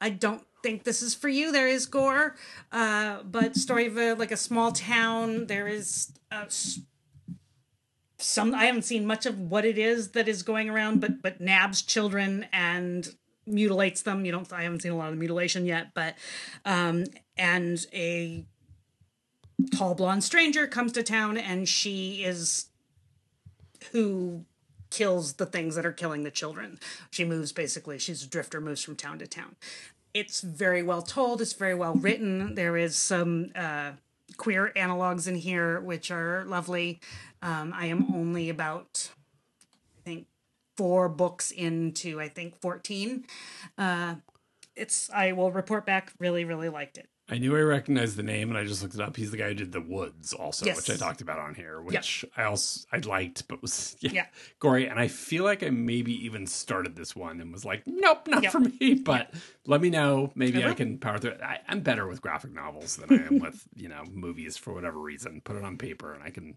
I 0.00 0.10
don't 0.10 0.44
think 0.62 0.82
this 0.84 1.00
is 1.02 1.14
for 1.14 1.28
you. 1.28 1.52
There 1.52 1.68
is 1.68 1.86
gore. 1.86 2.34
Uh 2.72 3.22
but 3.22 3.56
story 3.56 3.86
of 3.86 3.96
a 3.96 4.14
like 4.14 4.32
a 4.32 4.36
small 4.36 4.72
town. 4.72 5.46
There 5.46 5.68
is 5.68 6.12
uh, 6.32 6.46
some 8.20 8.52
i 8.52 8.64
haven't 8.64 8.82
seen 8.82 9.06
much 9.06 9.26
of 9.26 9.38
what 9.38 9.64
it 9.64 9.78
is 9.78 10.10
that 10.10 10.26
is 10.26 10.42
going 10.42 10.68
around 10.68 11.00
but 11.00 11.22
but 11.22 11.40
nabs 11.40 11.82
children 11.82 12.46
and 12.52 13.14
mutilates 13.46 14.02
them. 14.02 14.24
You 14.24 14.32
don't 14.32 14.52
i 14.52 14.62
haven't 14.64 14.82
seen 14.82 14.90
a 14.92 14.96
lot 14.96 15.06
of 15.08 15.14
the 15.14 15.20
mutilation 15.20 15.64
yet 15.66 15.94
but 15.94 16.16
um 16.64 17.04
and 17.36 17.78
a 17.92 18.44
tall 19.72 19.94
blonde 19.94 20.24
stranger 20.24 20.66
comes 20.66 20.92
to 20.92 21.02
town 21.02 21.36
and 21.36 21.68
she 21.68 22.24
is 22.24 22.66
who 23.92 24.44
kills 24.90 25.34
the 25.34 25.46
things 25.46 25.74
that 25.74 25.84
are 25.84 25.92
killing 25.92 26.22
the 26.22 26.30
children. 26.30 26.78
She 27.10 27.24
moves 27.24 27.52
basically, 27.52 27.98
she's 27.98 28.22
a 28.22 28.28
drifter, 28.28 28.60
moves 28.60 28.82
from 28.82 28.96
town 28.96 29.18
to 29.18 29.26
town. 29.26 29.56
It's 30.14 30.40
very 30.40 30.82
well 30.82 31.02
told, 31.02 31.40
it's 31.40 31.52
very 31.52 31.74
well 31.74 31.94
written. 31.94 32.54
There 32.54 32.76
is 32.76 32.96
some 32.96 33.50
uh, 33.54 33.92
queer 34.36 34.72
analogs 34.74 35.28
in 35.28 35.34
here, 35.36 35.80
which 35.80 36.10
are 36.10 36.44
lovely. 36.46 37.00
Um, 37.42 37.72
I 37.74 37.86
am 37.86 38.06
only 38.14 38.48
about, 38.48 39.10
I 39.98 40.00
think, 40.04 40.26
four 40.76 41.08
books 41.08 41.50
into, 41.50 42.20
I 42.20 42.28
think, 42.28 42.60
14. 42.60 43.24
Uh, 43.76 44.14
it's, 44.74 45.10
I 45.10 45.32
will 45.32 45.52
report 45.52 45.84
back, 45.84 46.12
really, 46.18 46.44
really 46.44 46.68
liked 46.68 46.98
it. 46.98 47.08
I 47.30 47.36
knew 47.36 47.54
I 47.54 47.60
recognized 47.60 48.16
the 48.16 48.22
name, 48.22 48.48
and 48.48 48.56
I 48.56 48.64
just 48.64 48.82
looked 48.82 48.94
it 48.94 49.00
up. 49.02 49.14
He's 49.16 49.30
the 49.30 49.36
guy 49.36 49.48
who 49.48 49.54
did 49.54 49.70
the 49.72 49.82
Woods, 49.82 50.32
also, 50.32 50.64
Yes. 50.64 50.76
which 50.76 50.90
I 50.90 50.96
talked 50.96 51.20
about 51.20 51.38
on 51.38 51.54
here, 51.54 51.82
which 51.82 52.24
I 52.36 52.44
also 52.44 52.86
I 52.90 52.98
liked, 52.98 53.46
but 53.48 53.60
was 53.60 53.96
yeah, 54.00 54.10
Yeah. 54.12 54.26
gory. 54.60 54.86
And 54.88 54.98
I 54.98 55.08
feel 55.08 55.44
like 55.44 55.62
I 55.62 55.68
maybe 55.68 56.12
even 56.24 56.46
started 56.46 56.96
this 56.96 57.14
one 57.14 57.40
and 57.40 57.52
was 57.52 57.64
like, 57.66 57.82
nope, 57.86 58.26
not 58.28 58.42
Yep. 58.44 58.52
for 58.52 58.60
me. 58.60 58.94
But 59.04 59.32
let 59.66 59.80
me 59.82 59.90
know. 59.90 60.32
Maybe 60.34 60.64
I 60.64 60.72
can 60.72 60.96
power 60.98 61.18
through 61.18 61.32
it. 61.32 61.42
I, 61.42 61.60
I'm 61.68 61.80
better 61.80 62.06
with 62.06 62.22
graphic 62.22 62.52
novels 62.52 62.96
than 62.96 63.12
I 63.12 63.26
am 63.26 63.38
with 63.40 63.66
you 63.74 63.88
know 63.88 64.04
movies 64.10 64.56
for 64.56 64.72
whatever 64.72 64.98
reason. 64.98 65.42
Put 65.44 65.56
it 65.56 65.64
on 65.64 65.76
paper, 65.76 66.14
and 66.14 66.22
I 66.22 66.30
can 66.30 66.56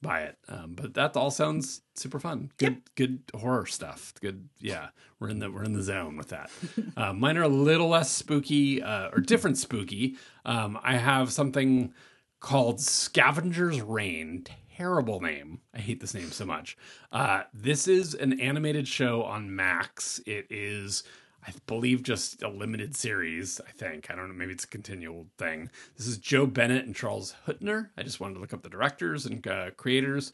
buy 0.00 0.22
it. 0.22 0.38
Um, 0.48 0.74
but 0.74 0.94
that 0.94 1.16
all 1.16 1.30
sounds 1.30 1.82
super 1.94 2.18
fun. 2.18 2.50
Good, 2.58 2.82
good 2.94 3.22
horror 3.34 3.66
stuff. 3.66 4.14
Good, 4.20 4.48
yeah. 4.58 4.88
We're 5.18 5.28
in 5.28 5.40
the 5.40 5.50
we're 5.50 5.64
in 5.64 5.72
the 5.72 5.82
zone 5.82 6.16
with 6.16 6.28
that. 6.28 6.50
uh, 6.96 7.12
mine 7.12 7.36
are 7.36 7.42
a 7.42 7.48
little 7.48 7.88
less 7.88 8.10
spooky 8.10 8.82
uh, 8.82 9.10
or 9.12 9.20
different 9.20 9.58
spooky. 9.58 10.16
Um, 10.44 10.78
I 10.82 10.96
have 10.96 11.32
something 11.32 11.92
called 12.40 12.80
Scavenger's 12.80 13.80
Reign. 13.80 14.44
Terrible 14.76 15.20
name. 15.20 15.60
I 15.74 15.80
hate 15.80 16.00
this 16.00 16.14
name 16.14 16.30
so 16.30 16.46
much. 16.46 16.76
Uh, 17.10 17.42
this 17.52 17.88
is 17.88 18.14
an 18.14 18.40
animated 18.40 18.86
show 18.86 19.24
on 19.24 19.54
Max. 19.54 20.20
It 20.24 20.46
is. 20.50 21.02
I 21.48 21.52
believe 21.66 22.02
just 22.02 22.42
a 22.42 22.48
limited 22.48 22.94
series. 22.94 23.58
I 23.66 23.70
think 23.70 24.10
I 24.10 24.14
don't 24.14 24.28
know. 24.28 24.34
Maybe 24.34 24.52
it's 24.52 24.64
a 24.64 24.68
continual 24.68 25.26
thing. 25.38 25.70
This 25.96 26.06
is 26.06 26.18
Joe 26.18 26.44
Bennett 26.44 26.84
and 26.84 26.94
Charles 26.94 27.34
Huttner. 27.46 27.88
I 27.96 28.02
just 28.02 28.20
wanted 28.20 28.34
to 28.34 28.40
look 28.40 28.52
up 28.52 28.62
the 28.62 28.68
directors 28.68 29.24
and 29.24 29.46
uh, 29.46 29.70
creators. 29.70 30.30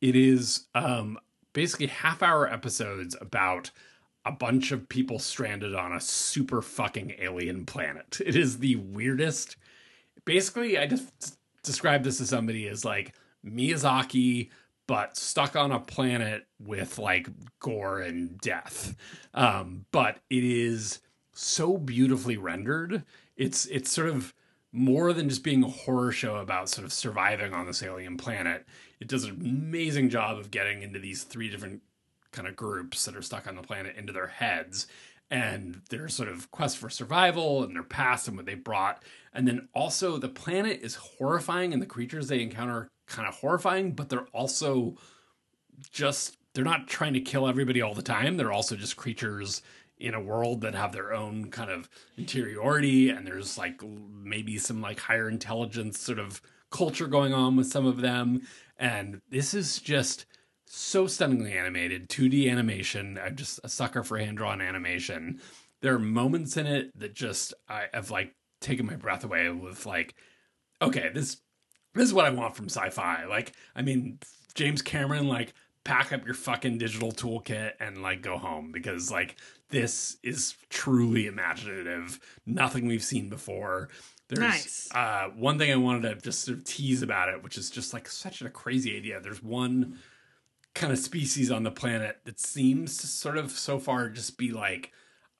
It 0.00 0.16
is 0.16 0.66
um, 0.74 1.18
basically 1.52 1.86
half 1.86 2.20
hour 2.20 2.52
episodes 2.52 3.14
about 3.20 3.70
a 4.24 4.32
bunch 4.32 4.72
of 4.72 4.88
people 4.88 5.20
stranded 5.20 5.76
on 5.76 5.92
a 5.92 6.00
super 6.00 6.60
fucking 6.60 7.14
alien 7.20 7.64
planet. 7.64 8.18
It 8.26 8.34
is 8.34 8.58
the 8.58 8.74
weirdest. 8.74 9.54
Basically, 10.24 10.76
I 10.78 10.88
just 10.88 11.38
describe 11.62 12.02
this 12.02 12.18
to 12.18 12.26
somebody 12.26 12.66
as 12.66 12.84
like 12.84 13.14
Miyazaki, 13.46 14.50
but 14.86 15.16
stuck 15.16 15.56
on 15.56 15.72
a 15.72 15.80
planet 15.80 16.46
with 16.58 16.98
like 16.98 17.28
gore 17.60 18.00
and 18.00 18.40
death. 18.40 18.94
Um, 19.34 19.86
but 19.92 20.18
it 20.30 20.44
is 20.44 21.00
so 21.32 21.76
beautifully 21.76 22.36
rendered. 22.36 23.04
It's 23.36 23.66
it's 23.66 23.90
sort 23.90 24.08
of 24.08 24.34
more 24.72 25.12
than 25.12 25.28
just 25.28 25.42
being 25.42 25.64
a 25.64 25.68
horror 25.68 26.12
show 26.12 26.36
about 26.36 26.68
sort 26.68 26.84
of 26.84 26.92
surviving 26.92 27.52
on 27.52 27.66
this 27.66 27.82
alien 27.82 28.16
planet. 28.16 28.66
It 29.00 29.08
does 29.08 29.24
an 29.24 29.30
amazing 29.40 30.10
job 30.10 30.38
of 30.38 30.50
getting 30.50 30.82
into 30.82 30.98
these 30.98 31.22
three 31.22 31.48
different 31.48 31.82
kind 32.32 32.46
of 32.46 32.56
groups 32.56 33.04
that 33.04 33.16
are 33.16 33.22
stuck 33.22 33.46
on 33.46 33.56
the 33.56 33.62
planet 33.62 33.96
into 33.96 34.12
their 34.12 34.26
heads 34.26 34.86
and 35.30 35.82
their 35.90 36.08
sort 36.08 36.28
of 36.28 36.50
quest 36.50 36.76
for 36.78 36.90
survival 36.90 37.64
and 37.64 37.74
their 37.74 37.82
past 37.82 38.28
and 38.28 38.36
what 38.36 38.46
they 38.46 38.54
brought. 38.54 39.02
And 39.32 39.48
then 39.48 39.68
also 39.74 40.18
the 40.18 40.28
planet 40.28 40.80
is 40.82 40.94
horrifying 40.94 41.72
and 41.72 41.82
the 41.82 41.86
creatures 41.86 42.28
they 42.28 42.42
encounter 42.42 42.88
kind 43.06 43.28
of 43.28 43.34
horrifying, 43.34 43.92
but 43.92 44.08
they're 44.08 44.28
also 44.32 44.96
just 45.90 46.36
they're 46.54 46.64
not 46.64 46.88
trying 46.88 47.12
to 47.14 47.20
kill 47.20 47.46
everybody 47.46 47.82
all 47.82 47.94
the 47.94 48.02
time. 48.02 48.36
They're 48.36 48.52
also 48.52 48.76
just 48.76 48.96
creatures 48.96 49.62
in 49.98 50.14
a 50.14 50.20
world 50.20 50.60
that 50.60 50.74
have 50.74 50.92
their 50.92 51.14
own 51.14 51.50
kind 51.50 51.70
of 51.70 51.88
interiority 52.18 53.08
and 53.08 53.26
there's 53.26 53.56
like 53.56 53.82
maybe 53.82 54.58
some 54.58 54.80
like 54.80 55.00
higher 55.00 55.28
intelligence 55.28 55.98
sort 55.98 56.18
of 56.18 56.42
culture 56.70 57.06
going 57.06 57.32
on 57.32 57.56
with 57.56 57.66
some 57.66 57.86
of 57.86 58.00
them 58.00 58.42
and 58.78 59.20
this 59.30 59.54
is 59.54 59.78
just 59.78 60.26
so 60.66 61.06
stunningly 61.06 61.52
animated 61.52 62.08
2d 62.08 62.50
animation 62.50 63.18
i'm 63.22 63.36
just 63.36 63.58
a 63.64 63.68
sucker 63.68 64.02
for 64.02 64.18
hand 64.18 64.36
drawn 64.36 64.60
animation 64.60 65.40
there 65.80 65.94
are 65.94 65.98
moments 65.98 66.56
in 66.56 66.66
it 66.66 66.90
that 66.98 67.14
just 67.14 67.54
i 67.68 67.84
have 67.94 68.10
like 68.10 68.34
taken 68.60 68.84
my 68.84 68.96
breath 68.96 69.24
away 69.24 69.48
with 69.48 69.86
like 69.86 70.14
okay 70.82 71.10
this 71.14 71.38
this 71.96 72.06
is 72.08 72.14
what 72.14 72.24
i 72.24 72.30
want 72.30 72.54
from 72.54 72.66
sci-fi 72.66 73.24
like 73.26 73.52
i 73.74 73.82
mean 73.82 74.18
james 74.54 74.82
cameron 74.82 75.26
like 75.28 75.52
pack 75.84 76.12
up 76.12 76.24
your 76.24 76.34
fucking 76.34 76.78
digital 76.78 77.12
toolkit 77.12 77.72
and 77.80 78.02
like 78.02 78.22
go 78.22 78.38
home 78.38 78.72
because 78.72 79.10
like 79.10 79.36
this 79.70 80.16
is 80.22 80.54
truly 80.70 81.26
imaginative 81.26 82.18
nothing 82.44 82.86
we've 82.86 83.04
seen 83.04 83.28
before 83.28 83.88
there's 84.28 84.40
Nice. 84.40 84.88
uh, 84.92 85.28
one 85.36 85.56
thing 85.56 85.70
I 85.70 85.76
wanted 85.76 86.02
to 86.02 86.16
just 86.16 86.40
sort 86.40 86.58
of 86.58 86.64
tease 86.64 87.00
about 87.00 87.28
it, 87.28 87.44
which 87.44 87.56
is 87.56 87.70
just 87.70 87.92
like 87.92 88.08
such 88.08 88.42
a 88.42 88.50
crazy 88.50 88.96
idea. 88.96 89.20
There's 89.20 89.40
one 89.40 89.98
kind 90.74 90.92
of 90.92 90.98
species 90.98 91.50
on 91.50 91.62
the 91.62 91.70
planet 91.70 92.18
that 92.24 92.40
seems 92.40 92.96
to 92.98 93.06
sort 93.06 93.36
of 93.36 93.52
so 93.52 93.78
far 93.78 94.08
just 94.08 94.36
be 94.36 94.50
like, 94.50 94.90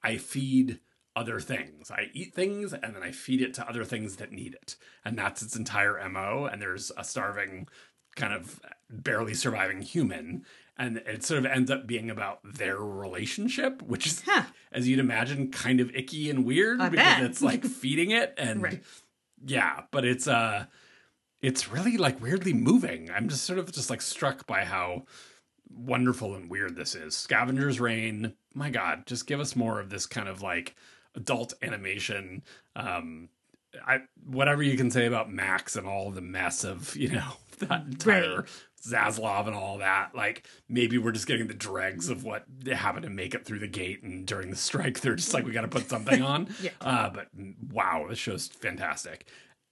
I 0.05 0.19
feed 0.19 0.79
other 1.17 1.41
things. 1.41 1.91
I 1.91 2.11
eat 2.13 2.35
things 2.35 2.73
and 2.73 2.95
then 2.95 3.03
I 3.03 3.11
feed 3.11 3.41
it 3.41 3.55
to 3.55 3.69
other 3.69 3.85
things 3.85 4.17
that 4.17 4.31
need 4.33 4.55
it. 4.55 4.77
And 5.05 5.19
that's 5.19 5.43
its 5.43 5.57
entire 5.57 5.99
MO. 6.09 6.45
And 6.45 6.61
there's 6.63 6.93
a 6.97 7.03
starving, 7.03 7.67
kind 8.15 8.33
of 8.35 8.61
barely 8.91 9.35
surviving 9.35 9.81
human. 9.83 10.45
And 10.79 10.99
it 10.99 11.25
sort 11.25 11.39
of 11.39 11.47
ends 11.51 11.71
up 11.71 11.87
being 11.87 12.11
about 12.11 12.41
their 12.45 12.77
relationship, 12.77 13.81
which 13.83 14.07
is, 14.07 14.23
Huh. 14.27 14.45
as 14.71 14.87
you'd 14.87 14.99
imagine, 14.99 15.51
kind 15.51 15.81
of 15.81 15.91
icky 15.97 16.29
and 16.29 16.45
weird 16.45 16.81
I 16.83 16.91
because 16.91 17.07
bet. 17.07 17.23
it's 17.25 17.41
like 17.51 17.65
feeding 17.65 18.11
it 18.11 18.35
and 18.37 18.63
Right. 18.63 18.83
yeah, 19.45 19.85
but 19.91 20.05
it's 20.05 20.29
uh 20.29 20.67
it's 21.43 21.69
really 21.71 21.97
like 21.97 22.21
weirdly 22.21 22.53
moving. 22.53 23.11
I'm 23.11 23.29
just 23.29 23.45
sort 23.45 23.59
of 23.59 23.73
just 23.73 23.89
like 23.91 24.03
struck 24.03 24.47
by 24.47 24.65
how 24.65 25.05
wonderful 25.71 26.35
and 26.35 26.51
weird 26.51 26.77
this 26.77 26.95
is. 26.95 27.15
Scavenger's 27.17 27.81
Reign, 27.81 28.35
my 28.55 28.71
god, 28.71 29.07
just 29.07 29.27
give 29.27 29.41
us 29.41 29.57
more 29.57 29.81
of 29.81 29.91
this 29.91 30.07
kind 30.07 30.29
of 30.29 30.43
like 30.43 30.75
adult 31.17 31.55
animation. 31.63 32.43
Um 32.75 33.29
I 33.87 34.01
whatever 34.25 34.63
you 34.63 34.77
can 34.77 34.91
say 34.91 35.07
about 35.07 35.31
Max 35.31 35.77
and 35.77 35.87
all 35.87 36.11
the 36.11 36.21
mess 36.21 36.65
of, 36.65 36.97
you 36.97 37.11
know, 37.11 37.33
that 37.59 37.87
entire 37.87 38.37
Right. 38.37 38.51
Zaslav 38.87 39.47
and 39.47 39.57
all 39.57 39.79
that. 39.79 40.15
Like 40.15 40.47
maybe 40.69 40.97
we're 40.99 41.13
just 41.13 41.27
getting 41.27 41.49
the 41.49 41.55
dregs 41.55 42.09
of 42.09 42.25
what 42.25 42.45
happened 42.73 43.05
to 43.05 43.11
make 43.11 43.35
it 43.35 43.45
through 43.45 43.59
the 43.59 43.67
gate 43.67 44.03
and 44.03 44.27
during 44.27 44.51
the 44.51 44.57
strike 44.57 45.01
they're 45.01 45.17
just 45.17 45.35
like 45.35 45.45
we 45.45 45.53
got 45.53 45.63
to 45.63 45.69
put 45.69 45.89
something 45.89 46.23
on. 46.23 46.49
Yeah. 46.63 46.71
Uh, 46.81 47.11
but 47.11 47.29
wow, 47.71 48.07
this 48.09 48.19
show's 48.19 48.47
fantastic. 48.49 49.27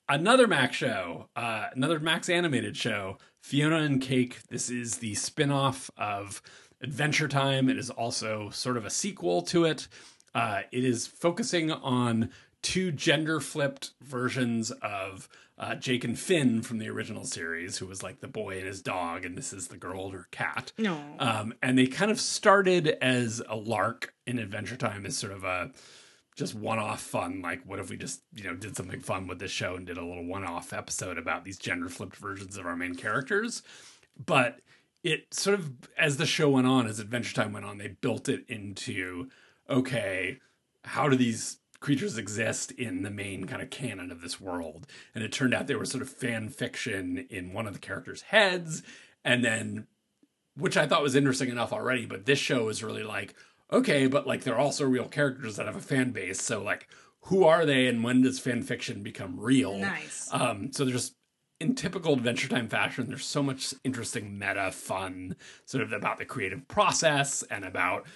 Another 0.09 0.47
Max 0.47 0.77
show, 0.77 1.29
uh, 1.35 1.69
another 1.75 1.99
Max 1.99 2.29
animated 2.29 2.77
show, 2.77 3.17
Fionna 3.43 3.77
and 3.77 4.03
Cake. 4.03 4.41
This 4.49 4.69
is 4.69 4.99
the 4.99 5.15
spin-off 5.15 5.91
of 5.97 6.43
Adventure 6.83 7.27
Time. 7.27 7.71
It 7.71 7.79
is 7.79 7.89
also 7.89 8.51
sort 8.51 8.77
of 8.77 8.85
a 8.85 8.91
sequel 8.91 9.41
to 9.43 9.65
it. 9.65 9.89
Uh, 10.35 10.62
it 10.73 10.85
is 10.85 11.07
focusing 11.07 11.70
on 11.70 12.31
two 12.62 12.90
gender 12.90 13.40
flipped 13.40 13.90
versions 14.01 14.70
of 14.83 15.29
uh, 15.57 15.75
Jake 15.77 16.03
and 16.03 16.18
Finn 16.18 16.62
from 16.62 16.79
the 16.79 16.88
original 16.88 17.25
series, 17.25 17.79
who 17.79 17.87
was 17.87 18.03
like 18.03 18.20
the 18.20 18.27
boy 18.27 18.59
and 18.59 18.66
his 18.66 18.83
dog, 18.83 19.25
and 19.25 19.38
this 19.38 19.53
is 19.53 19.68
the 19.68 19.77
girl 19.77 20.07
and 20.07 20.14
her 20.14 20.29
cat. 20.33 20.73
No. 20.79 20.99
Um, 21.18 21.55
and 21.62 21.79
they 21.79 21.87
kind 21.87 22.11
of 22.11 22.20
started 22.20 22.88
as 23.01 23.40
a 23.49 23.55
lark 23.55 24.14
in 24.27 24.38
Adventure 24.38 24.77
Time 24.77 25.07
as 25.07 25.16
sort 25.16 25.33
of 25.33 25.44
a 25.44 25.70
just 26.35 26.57
one-off 26.57 27.01
fun. 27.01 27.40
Like, 27.40 27.62
what 27.64 27.79
if 27.79 27.90
we 27.90 27.97
just 27.97 28.23
you 28.35 28.44
know 28.44 28.57
did 28.57 28.77
something 28.77 29.01
fun 29.01 29.29
with 29.29 29.38
this 29.38 29.53
show 29.53 29.77
and 29.77 29.87
did 29.87 29.99
a 29.99 30.05
little 30.05 30.27
one-off 30.27 30.73
episode 30.73 31.18
about 31.18 31.44
these 31.44 31.59
gender-flipped 31.59 32.16
versions 32.16 32.57
of 32.57 32.66
our 32.66 32.75
main 32.75 32.97
characters? 32.97 33.62
But 34.27 34.59
it 35.05 35.33
sort 35.33 35.61
of 35.61 35.70
as 35.97 36.16
the 36.16 36.27
show 36.27 36.51
went 36.51 36.66
on, 36.66 36.88
as 36.88 36.99
Adventure 36.99 37.35
Time 37.35 37.53
went 37.53 37.66
on, 37.66 37.79
they 37.79 37.88
built 37.88 38.29
it 38.29 38.44
into 38.49 39.29
okay, 39.68 40.38
how 40.85 41.09
do 41.09 41.16
these 41.16 41.59
creatures 41.81 42.16
exist 42.16 42.70
in 42.72 43.03
the 43.03 43.11
main 43.11 43.44
kind 43.44 43.61
of 43.61 43.70
canon 43.70 44.11
of 44.11 44.20
this 44.20 44.40
world? 44.40 44.87
And 45.14 45.22
it 45.22 45.33
turned 45.33 45.55
out 45.55 45.66
they 45.66 45.74
were 45.74 45.85
sort 45.85 46.03
of 46.03 46.09
fan 46.09 46.48
fiction 46.48 47.27
in 47.31 47.53
one 47.53 47.66
of 47.66 47.74
the 47.74 47.79
characters' 47.79 48.22
heads, 48.22 48.83
and 49.24 49.44
then 49.44 49.87
which 50.57 50.77
I 50.77 50.87
thought 50.87 51.03
was 51.03 51.16
interesting 51.16 51.48
enough 51.48 51.72
already, 51.72 52.07
but 52.07 52.27
this 52.27 52.38
show 52.38 52.68
is 52.68 52.83
really 52.83 53.03
like, 53.03 53.35
okay, 53.72 54.07
but 54.07 54.27
like 54.27 54.44
they're 54.44 54.59
also 54.59 54.85
real 54.85 55.09
characters 55.09 55.57
that 55.57 55.66
have 55.66 55.77
a 55.77 55.81
fan 55.81 56.12
base. 56.12 56.40
So 56.40 56.62
like 56.62 56.88
who 57.22 57.44
are 57.44 57.64
they 57.64 57.87
and 57.87 58.05
when 58.05 58.22
does 58.22 58.38
fan 58.38 58.62
fiction 58.62 59.03
become 59.03 59.40
real? 59.40 59.79
Nice. 59.79 60.29
Um 60.33 60.72
so 60.72 60.85
there's 60.85 61.14
in 61.61 61.74
typical 61.74 62.14
Adventure 62.14 62.48
Time 62.48 62.68
fashion, 62.68 63.09
there's 63.09 63.24
so 63.24 63.42
much 63.42 63.74
interesting 63.85 64.38
meta 64.38 64.70
fun 64.72 65.37
sort 65.64 65.83
of 65.83 65.92
about 65.92 66.18
the 66.18 66.24
creative 66.24 66.66
process 66.68 67.42
and 67.44 67.64
about 67.64 68.07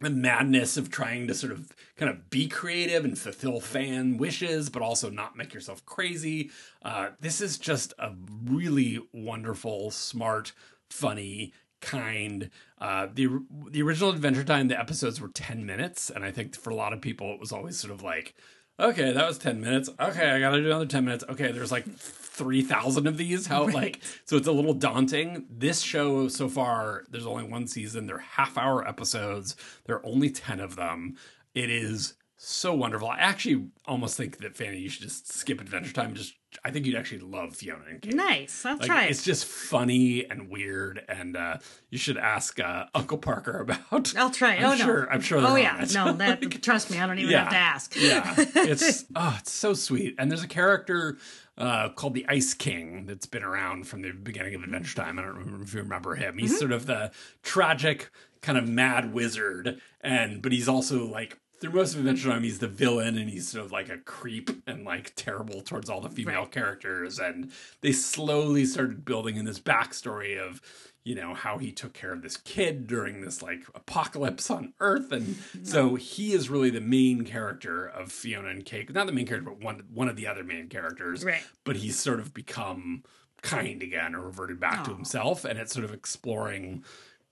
the 0.00 0.10
madness 0.10 0.76
of 0.76 0.90
trying 0.90 1.26
to 1.28 1.34
sort 1.34 1.52
of 1.52 1.72
kind 1.96 2.10
of 2.10 2.28
be 2.28 2.48
creative 2.48 3.04
and 3.04 3.18
fulfill 3.18 3.60
fan 3.60 4.16
wishes, 4.16 4.68
but 4.68 4.82
also 4.82 5.08
not 5.08 5.36
make 5.36 5.54
yourself 5.54 5.84
crazy. 5.86 6.50
Uh, 6.82 7.10
this 7.20 7.40
is 7.40 7.58
just 7.58 7.94
a 7.98 8.12
really 8.44 9.00
wonderful, 9.12 9.90
smart, 9.90 10.52
funny, 10.90 11.52
kind. 11.80 12.50
Uh, 12.78 13.06
the 13.12 13.28
the 13.70 13.82
original 13.82 14.10
Adventure 14.10 14.44
Time, 14.44 14.68
the 14.68 14.78
episodes 14.78 15.20
were 15.20 15.28
ten 15.28 15.64
minutes, 15.64 16.10
and 16.10 16.24
I 16.24 16.30
think 16.30 16.56
for 16.56 16.70
a 16.70 16.74
lot 16.74 16.92
of 16.92 17.00
people, 17.00 17.32
it 17.32 17.40
was 17.40 17.52
always 17.52 17.78
sort 17.78 17.92
of 17.92 18.02
like, 18.02 18.34
okay, 18.80 19.12
that 19.12 19.26
was 19.26 19.38
ten 19.38 19.60
minutes. 19.60 19.88
Okay, 20.00 20.30
I 20.30 20.40
got 20.40 20.50
to 20.50 20.60
do 20.60 20.66
another 20.66 20.86
ten 20.86 21.04
minutes. 21.04 21.24
Okay, 21.28 21.52
there's 21.52 21.72
like 21.72 21.86
three 22.34 22.62
thousand 22.62 23.06
of 23.06 23.16
these. 23.16 23.46
How 23.46 23.66
like 23.68 24.00
so 24.24 24.36
it's 24.36 24.48
a 24.48 24.52
little 24.52 24.74
daunting. 24.74 25.46
This 25.48 25.80
show 25.80 26.28
so 26.28 26.48
far, 26.48 27.04
there's 27.10 27.26
only 27.26 27.44
one 27.44 27.66
season. 27.66 28.06
They're 28.06 28.18
half 28.18 28.58
hour 28.58 28.86
episodes. 28.86 29.56
There 29.86 29.96
are 29.96 30.06
only 30.06 30.30
ten 30.30 30.60
of 30.60 30.76
them. 30.76 31.16
It 31.54 31.70
is 31.70 32.14
so 32.36 32.74
wonderful. 32.74 33.08
I 33.08 33.18
actually 33.18 33.68
almost 33.86 34.16
think 34.16 34.38
that 34.38 34.56
Fanny, 34.56 34.78
you 34.78 34.88
should 34.90 35.02
just 35.02 35.32
skip 35.32 35.60
Adventure 35.60 35.92
Time. 35.92 36.14
Just 36.14 36.34
I 36.64 36.70
think 36.70 36.86
you'd 36.86 36.96
actually 36.96 37.20
love 37.20 37.56
Fionna 37.56 37.84
and 37.88 38.02
Cake. 38.02 38.14
Nice. 38.14 38.64
I'll 38.66 38.76
Like, 38.76 38.86
try 38.86 39.04
It's 39.06 39.24
just 39.24 39.44
funny 39.44 40.28
and 40.28 40.48
weird, 40.50 41.02
and 41.08 41.36
uh, 41.36 41.58
you 41.90 41.98
should 41.98 42.16
ask 42.18 42.60
uh, 42.60 42.86
Uncle 42.94 43.18
Parker 43.18 43.60
about. 43.60 44.14
I'll 44.16 44.30
try 44.30 44.54
it. 44.54 44.58
I'm 44.58 44.66
oh 44.66 44.74
no. 44.76 44.84
sure. 44.84 45.10
I'm 45.10 45.20
sure. 45.20 45.38
Oh 45.38 45.56
yeah. 45.56 45.82
it. 45.82 45.94
No, 45.94 46.12
that 46.12 46.62
trust 46.62 46.90
me, 46.90 46.98
I 46.98 47.06
don't 47.06 47.18
even 47.18 47.34
have 47.34 47.50
to 47.50 47.56
ask. 47.56 47.96
yeah, 47.96 48.34
it's 48.36 49.04
oh, 49.16 49.36
it's 49.40 49.52
so 49.52 49.72
sweet. 49.74 50.14
And 50.18 50.30
there's 50.30 50.44
a 50.44 50.48
character 50.48 51.16
uh, 51.56 51.88
called 51.90 52.14
the 52.14 52.26
Ice 52.28 52.54
King 52.54 53.06
that's 53.06 53.26
been 53.26 53.44
around 53.44 53.86
from 53.86 54.02
the 54.02 54.10
beginning 54.12 54.54
of 54.54 54.62
Adventure 54.62 54.96
Time. 54.96 55.18
I 55.18 55.22
don't 55.22 55.36
remember 55.36 55.62
if 55.64 55.74
you 55.74 55.80
remember 55.80 56.14
him. 56.16 56.38
He's 56.38 56.58
sort 56.58 56.72
of 56.72 56.86
the 56.86 57.12
tragic 57.42 58.10
kind 58.42 58.58
of 58.58 58.68
mad 58.68 59.12
wizard, 59.12 59.80
and 60.00 60.42
but 60.42 60.52
he's 60.52 60.68
also 60.68 61.04
like. 61.06 61.38
Through 61.60 61.72
most 61.72 61.94
of 61.94 62.00
Adventure 62.00 62.28
Time, 62.30 62.42
he's 62.42 62.58
the 62.58 62.68
villain, 62.68 63.16
and 63.16 63.30
he's 63.30 63.48
sort 63.48 63.64
of 63.64 63.72
like 63.72 63.88
a 63.88 63.96
creep 63.96 64.50
and 64.66 64.84
like 64.84 65.14
terrible 65.14 65.62
towards 65.62 65.88
all 65.88 66.00
the 66.00 66.10
female 66.10 66.40
Right. 66.40 66.50
characters. 66.50 67.18
And 67.18 67.52
they 67.80 67.92
slowly 67.92 68.66
started 68.66 69.04
building 69.04 69.36
in 69.36 69.44
this 69.46 69.60
backstory 69.60 70.36
of, 70.36 70.60
you 71.04 71.14
know, 71.14 71.34
how 71.34 71.58
he 71.58 71.70
took 71.70 71.92
care 71.92 72.12
of 72.12 72.22
this 72.22 72.38
kid 72.38 72.86
during 72.86 73.20
this 73.20 73.42
like 73.42 73.62
apocalypse 73.74 74.50
on 74.50 74.72
Earth, 74.80 75.12
and 75.12 75.36
so 75.62 75.96
he 75.96 76.32
is 76.32 76.48
really 76.48 76.70
the 76.70 76.80
main 76.80 77.24
character 77.24 77.86
of 77.86 78.10
Fionna 78.10 78.48
and 78.48 78.64
Cake. 78.64 78.92
Not 78.92 79.06
the 79.06 79.12
main 79.12 79.26
character, 79.26 79.50
but 79.50 79.62
one 79.62 79.82
one 79.92 80.08
of 80.08 80.16
the 80.16 80.26
other 80.26 80.42
main 80.42 80.68
characters. 80.68 81.24
Right. 81.24 81.42
But 81.64 81.76
he's 81.76 81.98
sort 81.98 82.20
of 82.20 82.32
become 82.32 83.04
kind 83.42 83.82
again, 83.82 84.14
or 84.14 84.20
reverted 84.20 84.58
back 84.58 84.84
to 84.84 84.94
himself, 84.94 85.44
and 85.44 85.58
it's 85.58 85.74
sort 85.74 85.84
of 85.84 85.92
exploring 85.92 86.82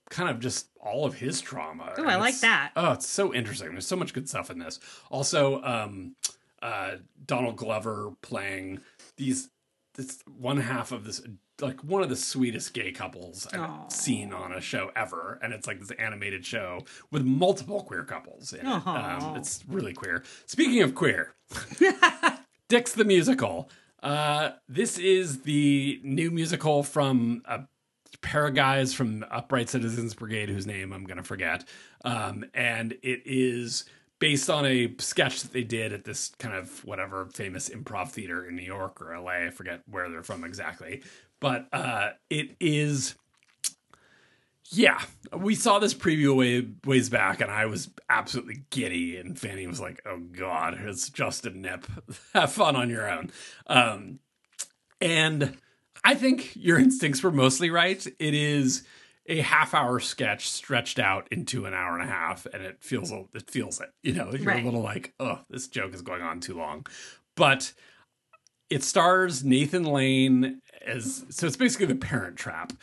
kind 0.09 0.29
of 0.29 0.39
just 0.39 0.67
all 0.79 1.05
of 1.05 1.15
his 1.15 1.41
trauma. 1.41 1.93
oh 1.97 2.05
I 2.05 2.17
like 2.17 2.39
that. 2.41 2.71
Oh, 2.75 2.91
it's 2.91 3.07
so 3.07 3.33
interesting. 3.33 3.71
There's 3.71 3.87
so 3.87 3.95
much 3.95 4.13
good 4.13 4.29
stuff 4.29 4.51
in 4.51 4.59
this. 4.59 4.79
Also, 5.09 5.63
um, 5.63 6.15
uh, 6.61 6.97
Donald 7.25 7.55
Glover 7.57 8.11
playing 8.21 8.81
these 9.17 9.49
this 9.95 10.19
one 10.37 10.57
half 10.57 10.91
of 10.91 11.05
this 11.05 11.21
like 11.63 11.83
one 11.83 12.03
of 12.03 12.09
the 12.09 12.15
sweetest 12.15 12.73
gay 12.73 12.91
couples 12.91 13.47
I've 13.53 13.91
seen 13.91 14.33
on 14.33 14.51
a 14.53 14.61
show 14.61 14.91
ever, 14.95 15.39
and 15.41 15.53
it's 15.53 15.67
like 15.67 15.79
this 15.79 15.91
animated 15.91 16.45
show 16.45 16.81
with 17.11 17.23
multiple 17.23 17.81
queer 17.83 18.03
couples 18.03 18.53
in 18.53 18.59
it. 18.59 18.87
Um, 18.87 19.35
it's 19.37 19.63
really 19.67 19.93
queer. 19.93 20.23
Speaking 20.45 20.81
of 20.81 20.93
queer, 20.95 21.33
Dick's 22.69 22.93
the 22.93 23.05
musical. 23.05 23.69
Uh, 24.01 24.51
this 24.67 24.97
is 24.97 25.41
the 25.43 25.99
new 26.03 26.29
musical 26.29 26.83
from 26.83 27.41
a 27.45 27.61
pair 28.21 28.47
of 28.47 28.55
guys 28.55 28.93
from 28.93 29.25
Upright 29.31 29.69
Citizens 29.69 30.13
Brigade, 30.13 30.49
whose 30.49 30.67
name 30.67 30.91
I'm 30.91 31.05
going 31.05 31.17
to 31.17 31.23
forget. 31.23 31.63
Um, 32.03 32.45
and 32.53 32.93
it 33.01 33.21
is 33.25 33.85
based 34.19 34.49
on 34.49 34.65
a 34.65 34.93
sketch 34.99 35.41
that 35.41 35.51
they 35.51 35.63
did 35.63 35.91
at 35.91 36.05
this 36.05 36.31
kind 36.39 36.55
of 36.55 36.85
whatever 36.85 37.25
famous 37.33 37.67
improv 37.69 38.09
theater 38.09 38.47
in 38.47 38.55
New 38.55 38.63
York 38.63 39.01
or 39.01 39.17
LA. 39.19 39.47
I 39.47 39.49
forget 39.49 39.81
where 39.89 40.09
they're 40.09 40.23
from 40.23 40.45
exactly. 40.45 41.03
But 41.43 41.67
uh, 41.73 42.11
it 42.29 42.55
is 42.61 43.15
Yeah, 44.71 45.01
we 45.35 45.55
saw 45.55 45.77
this 45.77 45.93
preview 45.93 46.33
way 46.37 46.65
ways 46.85 47.09
back, 47.09 47.41
and 47.41 47.51
I 47.51 47.65
was 47.65 47.89
absolutely 48.09 48.63
giddy. 48.69 49.17
And 49.17 49.37
Fanny 49.37 49.67
was 49.67 49.81
like, 49.81 50.01
"Oh 50.05 50.19
God, 50.19 50.79
it's 50.79 51.09
just 51.09 51.45
a 51.45 51.49
nip. 51.49 51.85
Have 52.33 52.53
fun 52.53 52.77
on 52.77 52.89
your 52.89 53.11
own." 53.11 53.29
Um, 53.67 54.19
and 55.01 55.57
I 56.05 56.15
think 56.15 56.55
your 56.55 56.79
instincts 56.79 57.21
were 57.21 57.31
mostly 57.31 57.69
right. 57.69 58.07
It 58.19 58.33
is 58.33 58.83
a 59.25 59.41
half 59.41 59.73
hour 59.73 59.99
sketch 59.99 60.47
stretched 60.47 60.97
out 60.97 61.27
into 61.29 61.65
an 61.65 61.73
hour 61.73 61.99
and 61.99 62.09
a 62.09 62.11
half, 62.11 62.45
and 62.53 62.63
it 62.63 62.77
feels 62.81 63.11
it 63.11 63.51
feels 63.51 63.81
it. 63.81 63.89
You 64.01 64.13
know, 64.13 64.31
you're 64.31 64.47
Right. 64.47 64.63
a 64.63 64.65
little 64.65 64.81
like, 64.81 65.13
"Oh, 65.19 65.39
this 65.49 65.67
joke 65.67 65.93
is 65.93 66.01
going 66.01 66.21
on 66.21 66.39
too 66.39 66.55
long," 66.57 66.85
but 67.35 67.73
it 68.69 68.81
stars 68.81 69.43
Nathan 69.43 69.83
Lane 69.83 70.61
as 70.85 71.25
so 71.29 71.47
it's 71.47 71.57
basically 71.57 71.87
the 71.87 71.95
Parent 71.95 72.37
Trap. 72.37 72.73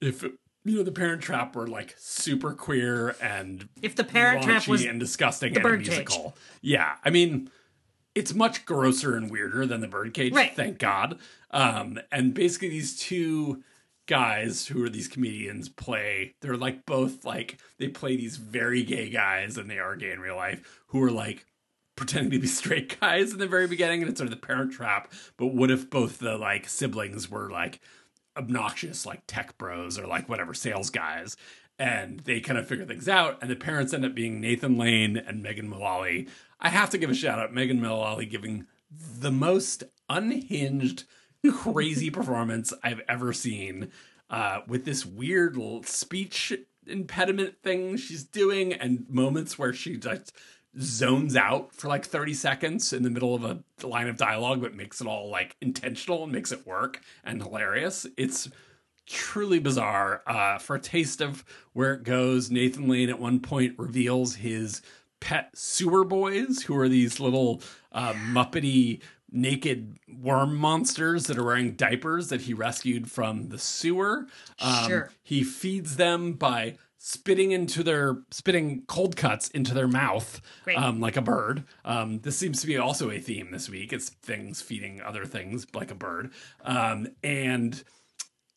If 0.00 0.22
you 0.22 0.76
know 0.76 0.82
the 0.82 0.92
Parent 0.92 1.22
Trap 1.22 1.56
were 1.56 1.66
like 1.66 1.94
super 1.98 2.52
queer 2.54 3.16
and 3.20 3.68
If 3.82 3.96
the 3.96 4.04
Parent 4.04 4.42
Trap 4.42 4.68
was 4.68 4.84
and 4.84 5.00
disgusting 5.00 5.56
and 5.56 5.78
musical, 5.78 6.36
yeah, 6.60 6.96
I 7.04 7.10
mean 7.10 7.50
it's 8.14 8.34
much 8.34 8.64
grosser 8.66 9.16
and 9.16 9.30
weirder 9.30 9.66
than 9.66 9.80
the 9.80 9.86
Birdcage. 9.86 10.32
Right. 10.32 10.54
Thank 10.54 10.78
God. 10.78 11.18
Um, 11.52 12.00
and 12.10 12.34
basically 12.34 12.68
these 12.68 12.98
two 12.98 13.62
guys 14.06 14.66
who 14.66 14.82
are 14.82 14.88
these 14.88 15.06
comedians 15.06 15.68
play 15.68 16.34
they're 16.40 16.56
like 16.56 16.86
both 16.86 17.26
like 17.26 17.58
they 17.78 17.88
play 17.88 18.16
these 18.16 18.38
very 18.38 18.82
gay 18.82 19.10
guys 19.10 19.58
and 19.58 19.70
they 19.70 19.78
are 19.78 19.96
gay 19.96 20.12
in 20.12 20.18
real 20.18 20.34
life 20.34 20.82
who 20.86 21.02
are 21.02 21.10
like 21.10 21.44
pretending 21.98 22.30
to 22.30 22.38
be 22.38 22.46
straight 22.46 22.98
guys 23.00 23.32
in 23.32 23.38
the 23.38 23.46
very 23.46 23.66
beginning 23.66 24.00
and 24.00 24.10
it's 24.10 24.18
sort 24.18 24.32
of 24.32 24.40
the 24.40 24.46
parent 24.46 24.72
trap. 24.72 25.12
But 25.36 25.48
what 25.48 25.70
if 25.70 25.90
both 25.90 26.18
the 26.18 26.38
like 26.38 26.68
siblings 26.68 27.30
were 27.30 27.50
like 27.50 27.80
obnoxious 28.36 29.04
like 29.04 29.22
tech 29.26 29.58
bros 29.58 29.98
or 29.98 30.06
like 30.06 30.28
whatever 30.28 30.54
sales 30.54 30.90
guys? 30.90 31.36
And 31.78 32.20
they 32.20 32.40
kind 32.40 32.58
of 32.58 32.66
figure 32.66 32.86
things 32.86 33.08
out 33.08 33.38
and 33.42 33.50
the 33.50 33.56
parents 33.56 33.92
end 33.92 34.04
up 34.04 34.14
being 34.14 34.40
nathan 34.40 34.78
lane 34.78 35.16
and 35.16 35.42
megan 35.42 35.68
mullally. 35.68 36.28
I 36.60 36.70
have 36.70 36.90
to 36.90 36.98
give 36.98 37.10
a 37.10 37.14
shout 37.14 37.38
out 37.38 37.52
megan 37.52 37.80
mullally 37.80 38.26
giving 38.26 38.66
the 38.90 39.32
most 39.32 39.84
unhinged 40.08 41.04
crazy 41.52 42.10
performance 42.10 42.72
i've 42.82 43.00
ever 43.08 43.32
seen 43.32 43.90
uh, 44.30 44.60
with 44.66 44.84
this 44.84 45.06
weird 45.06 45.56
speech 45.86 46.52
impediment 46.86 47.62
thing 47.62 47.96
she's 47.96 48.24
doing 48.24 48.72
and 48.72 49.08
moments 49.08 49.58
where 49.58 49.72
she 49.72 49.96
just 49.96 50.32
zones 50.80 51.34
out 51.36 51.74
for 51.74 51.88
like 51.88 52.04
30 52.04 52.34
seconds 52.34 52.92
in 52.92 53.02
the 53.02 53.10
middle 53.10 53.34
of 53.34 53.44
a 53.44 53.86
line 53.86 54.08
of 54.08 54.16
dialogue 54.16 54.60
but 54.60 54.74
makes 54.74 55.00
it 55.00 55.06
all 55.06 55.30
like 55.30 55.56
intentional 55.60 56.24
and 56.24 56.32
makes 56.32 56.52
it 56.52 56.66
work 56.66 57.00
and 57.24 57.42
hilarious. 57.42 58.06
It's 58.16 58.48
truly 59.06 59.58
bizarre 59.58 60.22
uh, 60.26 60.58
for 60.58 60.76
a 60.76 60.80
taste 60.80 61.20
of 61.20 61.44
where 61.72 61.94
it 61.94 62.02
goes. 62.04 62.50
Nathan 62.50 62.86
lane 62.88 63.08
at 63.08 63.18
one 63.18 63.40
point 63.40 63.74
reveals 63.78 64.36
his 64.36 64.82
pet 65.20 65.50
sewer 65.54 66.04
boys 66.04 66.62
who 66.62 66.76
are 66.76 66.88
these 66.88 67.18
little 67.18 67.60
uh, 67.90 68.12
muppety 68.12 69.00
naked 69.30 69.98
worm 70.20 70.54
monsters 70.56 71.24
that 71.26 71.36
are 71.36 71.44
wearing 71.44 71.72
diapers 71.72 72.28
that 72.28 72.42
he 72.42 72.54
rescued 72.54 73.10
from 73.10 73.48
the 73.48 73.58
sewer. 73.58 74.26
Um, 74.58 74.86
Sure. 74.88 75.10
he 75.22 75.42
feeds 75.42 75.96
them 75.96 76.32
by 76.34 76.76
spitting 76.98 77.52
into 77.52 77.82
their 77.82 78.18
spitting 78.30 78.82
cold 78.88 79.16
cuts 79.16 79.48
into 79.50 79.72
their 79.72 79.88
mouth 79.88 80.40
um, 80.76 81.00
like 81.00 81.16
a 81.16 81.22
bird. 81.22 81.64
Um, 81.84 82.18
this 82.20 82.36
seems 82.36 82.60
to 82.60 82.66
be 82.66 82.76
also 82.76 83.10
a 83.10 83.20
theme 83.20 83.50
this 83.52 83.70
week. 83.70 83.92
It's 83.92 84.10
things 84.10 84.60
feeding 84.60 85.00
other 85.00 85.24
things 85.24 85.66
like 85.74 85.90
a 85.90 85.94
bird. 85.94 86.32
Um, 86.64 87.08
and 87.22 87.82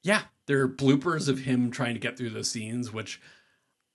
yeah 0.04 0.24
there 0.48 0.62
are 0.62 0.68
bloopers 0.68 1.30
of 1.30 1.40
him 1.40 1.72
trying 1.72 1.94
to 1.94 2.00
get 2.00 2.18
through 2.18 2.32
those 2.32 2.50
scenes 2.50 2.92
which 2.92 3.22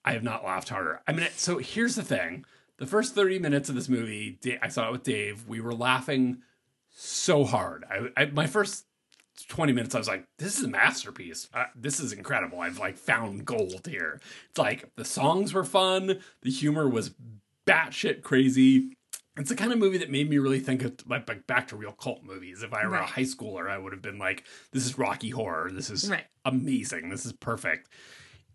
i 0.04 0.12
have 0.12 0.22
not 0.22 0.44
laughed 0.44 0.68
harder. 0.68 1.02
I 1.06 1.12
mean 1.12 1.26
so 1.36 1.58
here's 1.58 1.96
the 1.96 2.02
thing. 2.02 2.44
The 2.78 2.86
first 2.86 3.14
30 3.14 3.38
minutes 3.38 3.68
of 3.68 3.74
this 3.74 3.88
movie 3.88 4.38
i 4.62 4.68
saw 4.68 4.88
it 4.88 4.92
with 4.92 5.02
dave. 5.02 5.48
We 5.48 5.60
were 5.60 5.74
laughing 5.74 6.42
so 6.90 7.44
hard. 7.44 7.84
I, 7.90 8.22
I 8.22 8.26
my 8.26 8.46
first 8.46 8.86
20 9.44 9.72
minutes 9.72 9.94
i 9.94 9.98
was 9.98 10.08
like 10.08 10.24
this 10.38 10.58
is 10.58 10.64
a 10.64 10.68
masterpiece. 10.68 11.48
Uh, 11.52 11.64
this 11.74 12.00
is 12.00 12.12
incredible. 12.12 12.60
I've 12.60 12.78
like 12.78 12.96
found 12.96 13.44
gold 13.44 13.86
here. 13.86 14.20
It's 14.50 14.58
like 14.58 14.90
the 14.96 15.04
songs 15.04 15.52
were 15.52 15.64
fun. 15.64 16.20
The 16.42 16.50
humor 16.50 16.88
was 16.88 17.14
batshit 17.66 18.22
crazy. 18.22 18.92
It's 19.38 19.50
the 19.50 19.56
kind 19.56 19.72
of 19.72 19.78
movie 19.78 19.98
that 19.98 20.10
made 20.10 20.30
me 20.30 20.38
really 20.38 20.60
think 20.60 20.82
of 20.82 20.94
like, 21.06 21.46
back 21.46 21.68
to 21.68 21.76
real 21.76 21.92
cult 21.92 22.22
movies. 22.22 22.62
If 22.62 22.72
i 22.72 22.86
were 22.86 22.96
a 22.96 23.04
high 23.06 23.22
schooler 23.22 23.68
i 23.68 23.76
would 23.76 23.92
have 23.92 24.02
been 24.02 24.18
like 24.18 24.44
this 24.72 24.86
is 24.86 24.98
rocky 24.98 25.30
horror. 25.30 25.70
This 25.72 25.90
is 25.90 26.08
Right. 26.10 26.24
amazing. 26.44 27.10
This 27.10 27.26
is 27.26 27.32
perfect. 27.32 27.88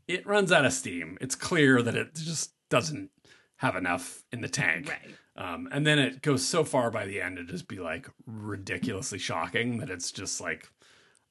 It 0.08 0.26
runs 0.26 0.52
out 0.52 0.66
of 0.66 0.74
steam. 0.74 1.18
It's 1.22 1.36
clear 1.36 1.82
that 1.82 1.96
it 1.96 2.16
just 2.16 2.54
doesn't 2.70 3.12
have 3.58 3.76
enough 3.76 4.24
in 4.32 4.42
the 4.42 4.50
tank. 4.50 4.90
Right. 4.90 5.16
Um, 5.42 5.68
and 5.72 5.88
then 5.88 5.98
it 5.98 6.22
goes 6.22 6.46
so 6.46 6.64
far 6.64 6.92
by 6.92 7.06
the 7.06 7.20
end 7.20 7.38
to 7.38 7.44
just 7.44 7.68
be 7.68 7.80
like 7.80 8.08
ridiculously 8.28 9.18
shocking 9.18 9.80
that 9.80 9.90
it's 9.90 10.12
just 10.12 10.40
like 10.40 10.70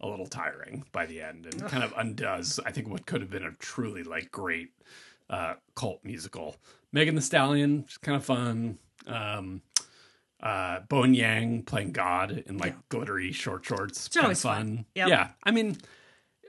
a 0.01 0.09
little 0.09 0.27
tiring 0.27 0.85
by 0.90 1.07
the 1.07 1.20
end 1.20 1.46
and 1.46 1.64
kind 1.68 1.85
of 1.85 1.92
undoes 1.96 2.59
I 2.64 2.73
think 2.73 2.88
what 2.88 3.07
could 3.07 3.20
have 3.20 3.31
been 3.31 3.44
a 3.44 3.53
truly 3.53 4.03
like 4.03 4.33
great 4.33 4.70
uh, 5.29 5.55
cult 5.77 6.01
musical. 6.03 6.57
Megan 6.92 7.14
Thee 7.14 7.20
Stallion, 7.20 7.85
just 7.87 8.01
kind 8.01 8.16
of 8.16 8.25
fun. 8.25 8.79
Um, 9.07 9.62
uh, 10.42 10.81
Yang 10.90 11.62
playing 11.62 11.92
God 11.92 12.42
in 12.46 12.59
like 12.59 12.75
glittery 12.88 13.31
short 13.31 13.64
shorts, 13.64 14.09
kind 14.09 14.25
of 14.25 14.25
always 14.25 14.42
fun. 14.42 14.57
fun. 14.57 14.85
Yep. 14.96 15.09
Yeah, 15.09 15.29
I 15.44 15.53
mean, 15.53 15.77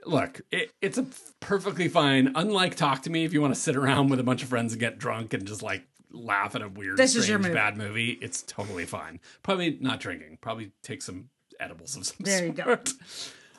look, 0.04 0.40
it, 0.50 0.72
it's 0.80 0.98
a 0.98 1.06
perfectly 1.40 1.88
fine. 1.88 2.32
Unlike 2.34 2.74
Talk 2.74 3.02
to 3.02 3.10
Me, 3.10 3.24
if 3.24 3.32
you 3.32 3.40
want 3.40 3.54
to 3.54 3.60
sit 3.60 3.76
around 3.76 4.08
with 4.08 4.18
a 4.18 4.24
bunch 4.24 4.42
of 4.42 4.48
friends 4.48 4.72
and 4.72 4.80
get 4.80 4.98
drunk 4.98 5.32
and 5.32 5.46
just 5.46 5.62
like 5.62 5.84
laugh 6.12 6.54
at 6.54 6.62
a 6.62 6.68
weird, 6.68 6.96
This 6.96 7.16
is 7.16 7.28
your 7.28 7.38
strange, 7.38 7.42
movie. 7.42 7.54
bad 7.54 7.76
movie, 7.76 8.10
it's 8.20 8.42
totally 8.42 8.86
fine. 8.86 9.20
Probably 9.42 9.78
not 9.80 10.00
drinking. 10.00 10.38
Probably 10.40 10.72
take 10.82 11.02
some 11.02 11.28
edibles 11.60 11.96
of 11.96 12.06
some 12.06 12.16
There 12.20 12.46
you 12.46 12.52
go. 12.52 12.78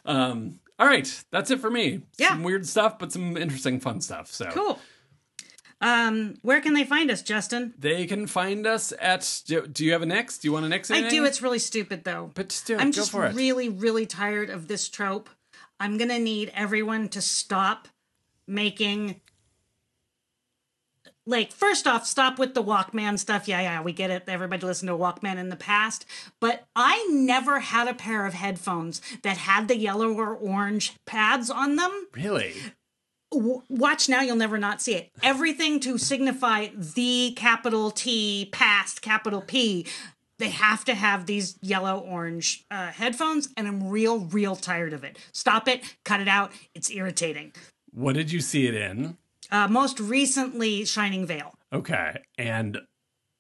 Um, 0.06 0.60
all 0.80 0.88
right, 0.88 1.24
that's 1.32 1.52
it 1.52 1.60
for 1.60 1.70
me. 1.70 2.02
Yeah. 2.18 2.30
Some 2.30 2.44
weird 2.44 2.66
stuff, 2.68 3.00
but 3.00 3.12
some 3.12 3.38
interesting, 3.38 3.80
fun 3.80 4.02
stuff. 4.02 4.28
So 4.32 4.46
Cool. 4.52 4.80
Um, 5.82 6.36
where 6.44 6.62
can 6.62 6.74
they 6.74 6.86
find 6.86 7.12
us, 7.12 7.22
Justin? 7.22 7.74
they 7.78 8.06
can 8.06 8.26
find 8.26 8.66
us 8.66 8.94
at. 9.02 9.42
Do, 9.46 9.68
do 9.68 9.84
you 9.84 9.92
have 9.92 10.02
a 10.02 10.06
next? 10.06 10.38
Do 10.40 10.48
you 10.48 10.54
want 10.54 10.66
a 10.66 10.70
next? 10.70 10.90
I 10.92 11.10
do. 11.10 11.26
It's 11.26 11.42
really 11.42 11.60
stupid 11.60 12.06
though. 12.06 12.32
But 12.36 12.54
still, 12.54 12.80
I'm 12.80 12.88
go 12.88 12.92
just 12.96 13.12
for 13.12 13.26
it. 13.26 13.36
really, 13.36 13.68
really 13.68 14.06
tired 14.06 14.50
of 14.50 14.70
this 14.70 14.88
trope. 14.88 15.30
I'm 15.82 15.98
gonna 15.98 16.20
need 16.20 16.52
everyone 16.56 17.10
to 17.10 17.22
stop 17.22 17.90
making. 18.48 19.20
Like, 21.26 21.54
first 21.54 21.88
off, 21.88 22.06
stop 22.06 22.38
with 22.38 22.54
the 22.54 22.64
Walkman 22.64 23.18
stuff. 23.18 23.48
Yeah, 23.48 23.62
yeah, 23.62 23.82
we 23.82 23.94
get 23.94 24.12
it. 24.12 24.24
Everybody 24.28 24.66
listened 24.66 24.90
to 24.90 24.98
Walkman 24.98 25.38
in 25.38 25.50
the 25.50 25.56
past. 25.56 26.06
But 26.42 26.66
I 26.76 27.08
never 27.10 27.60
had 27.62 27.88
a 27.88 27.94
pair 27.94 28.26
of 28.26 28.34
headphones 28.34 29.02
that 29.22 29.38
had 29.38 29.68
the 29.70 29.78
yellow 29.78 30.12
or 30.14 30.36
orange 30.36 30.96
pads 31.06 31.50
on 31.50 31.78
them. 31.78 32.08
really. 32.14 32.54
W- 33.32 33.64
watch 33.70 34.10
now, 34.10 34.22
you'll 34.22 34.36
never 34.36 34.58
not 34.58 34.82
see 34.82 34.96
it. 34.96 35.12
Everything 35.24 35.80
to 35.80 35.98
signify 35.98 36.68
the 36.76 37.34
capital 37.36 37.90
T 37.90 38.50
past 38.52 39.02
capital 39.02 39.42
P. 39.42 39.88
They 40.40 40.50
have 40.50 40.84
to 40.86 40.94
have 40.94 41.26
these 41.26 41.58
yellow 41.62 42.00
orange 42.00 42.66
uh, 42.70 42.88
headphones, 42.88 43.50
and 43.56 43.68
I'm 43.68 43.88
real, 43.88 44.20
real 44.20 44.56
tired 44.56 44.92
of 44.92 45.04
it. 45.04 45.18
Stop 45.32 45.68
it, 45.68 45.96
cut 46.04 46.20
it 46.20 46.28
out. 46.28 46.52
It's 46.76 46.92
irritating. 46.92 47.54
What 47.92 48.16
did 48.16 48.32
you 48.32 48.42
see 48.42 48.68
it 48.68 48.76
in? 48.76 49.18
Uh, 49.54 49.68
most 49.68 50.00
recently, 50.00 50.84
Shining 50.84 51.28
Vale. 51.28 51.54
Okay, 51.72 52.18
and 52.40 52.80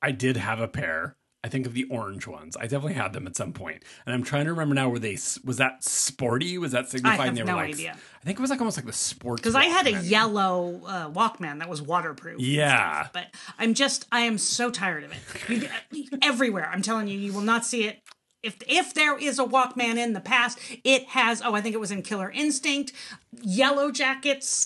I 0.02 0.12
did 0.12 0.38
have 0.38 0.60
a 0.60 0.68
pair. 0.68 1.18
I 1.44 1.50
think 1.50 1.66
of 1.66 1.74
the 1.74 1.86
orange 1.86 2.26
ones. 2.26 2.56
I 2.56 2.64
definitely 2.64 2.94
had 2.94 3.12
them 3.12 3.28
at 3.28 3.36
some 3.36 3.52
point, 3.52 3.84
and 4.06 4.14
I'm 4.14 4.24
trying 4.24 4.46
to 4.46 4.52
remember 4.52 4.76
now. 4.76 4.90
Were 4.90 5.00
they 5.00 5.18
was 5.44 5.58
that 5.58 5.84
sporty? 5.84 6.58
Was 6.58 6.72
that 6.72 6.90
signifying 6.90 7.26
have 7.26 7.36
they 7.36 7.42
were 7.42 7.48
no 7.48 7.56
like? 7.56 7.74
idea. 7.74 7.98
I 8.24 8.26
think 8.26 8.38
it 8.38 8.42
was 8.42 8.50
like 8.50 8.62
almost 8.62 8.78
like 8.78 8.86
the 8.86 8.94
sports. 8.94 9.42
Because 9.42 9.56
I 9.56 9.66
had 9.66 9.88
a 9.88 10.04
yellow 10.04 10.82
uh, 10.86 11.10
Walkman 11.10 11.60
that 11.60 11.68
was 11.68 11.82
waterproof. 11.82 12.40
Yeah. 12.40 13.02
stuff, 13.02 13.14
But 13.14 13.26
I'm 13.60 13.74
just, 13.74 14.08
I 14.12 14.22
am 14.22 14.38
so 14.38 14.72
tired 14.72 15.04
of 15.04 15.12
it. 15.12 15.70
You, 15.92 16.06
everywhere. 16.22 16.70
I'm 16.72 16.82
telling 16.82 17.10
you, 17.10 17.18
you 17.18 17.34
will 17.34 17.42
not 17.42 17.66
see 17.66 17.84
it. 17.86 18.00
If, 18.42 18.56
if 18.68 18.94
there 18.94 19.18
is 19.18 19.40
a 19.40 19.44
Walkman 19.46 19.98
in 19.98 20.14
the 20.14 20.22
past, 20.22 20.60
it 20.86 21.08
has, 21.10 21.42
oh, 21.42 21.54
I 21.54 21.60
think 21.60 21.76
it 21.76 21.80
was 21.80 21.92
in 21.92 22.04
Killer 22.04 22.32
Instinct, 22.32 22.94
Yellow 23.42 23.92
Jackets, 23.92 24.66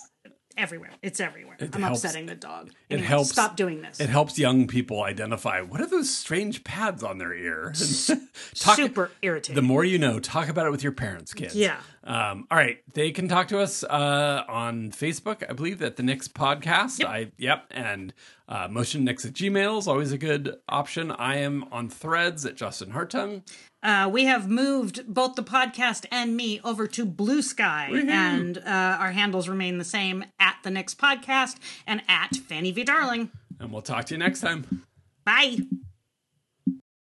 everywhere. 0.58 0.92
It's 1.02 1.20
everywhere. 1.20 1.58
I'm 1.62 1.82
helps- 1.82 2.04
upsetting 2.04 2.26
the 2.26 2.36
dog. 2.36 2.72
it 2.90 3.00
helps- 3.00 3.30
Stop 3.32 3.56
doing 3.56 3.82
this. 3.82 4.00
It 4.00 4.10
helps 4.10 4.38
young 4.40 4.68
people 4.68 5.04
identify 5.04 5.62
what 5.62 5.82
are 5.82 5.88
those 5.88 6.10
strange 6.10 6.64
pads 6.64 7.04
on 7.04 7.18
their 7.18 7.34
ear. 7.34 7.74
Talk, 8.56 8.76
Super 8.76 9.12
irritating. 9.22 9.56
The 9.56 9.62
more 9.62 9.84
you 9.84 10.00
know, 10.00 10.20
talk 10.20 10.50
about 10.50 10.66
it 10.68 10.72
with 10.72 10.84
your 10.84 10.92
parents, 10.92 11.34
kids. 11.34 11.56
Yeah. 11.56 11.78
Um, 12.08 12.48
all 12.50 12.58
right, 12.58 12.78
they 12.94 13.12
can 13.12 13.28
talk 13.28 13.50
to 13.50 13.60
us 13.60 13.84
uh, 13.84 14.44
on 14.48 14.92
Facebook, 14.92 15.44
I 15.48 15.52
believe, 15.52 15.82
at 15.82 15.98
the 15.98 16.04
Nix 16.04 16.30
podcast. 16.30 17.00
Yep. 17.00 17.08
I 17.10 17.32
yep, 17.38 17.66
and 17.70 18.14
uh, 18.48 18.70
Motion 18.72 19.04
Nix 19.04 19.26
at 19.26 19.34
Gmail 19.34 19.78
is 19.78 19.90
always 19.90 20.14
a 20.14 20.18
good 20.18 20.56
option. 20.70 21.12
I 21.12 21.36
am 21.38 21.66
on 21.70 21.90
Threads 21.90 22.46
at 22.46 22.56
Justin 22.56 22.94
Hartung. 22.94 23.42
Uh, 23.84 24.10
we 24.12 24.24
have 24.24 24.50
moved 24.50 25.14
both 25.14 25.36
the 25.36 25.44
podcast 25.44 26.06
and 26.10 26.38
me 26.38 26.62
over 26.64 26.88
to 26.88 27.06
Blue 27.06 27.42
Sky, 27.42 27.90
and 27.92 28.58
uh, 28.58 28.62
our 29.00 29.12
handles 29.12 29.50
remain 29.50 29.78
the 29.78 29.84
same 29.84 30.24
at 30.40 30.56
the 30.64 30.72
Nix 30.72 30.96
podcast 30.96 31.58
and 31.86 32.02
at 32.08 32.38
Fanny 32.38 32.72
V 32.72 32.86
Darling. 32.86 33.32
And 33.60 33.72
we'll 33.72 33.82
talk 33.82 34.06
to 34.06 34.14
you 34.14 34.18
next 34.18 34.40
time. 34.40 34.86
Bye. 35.26 35.58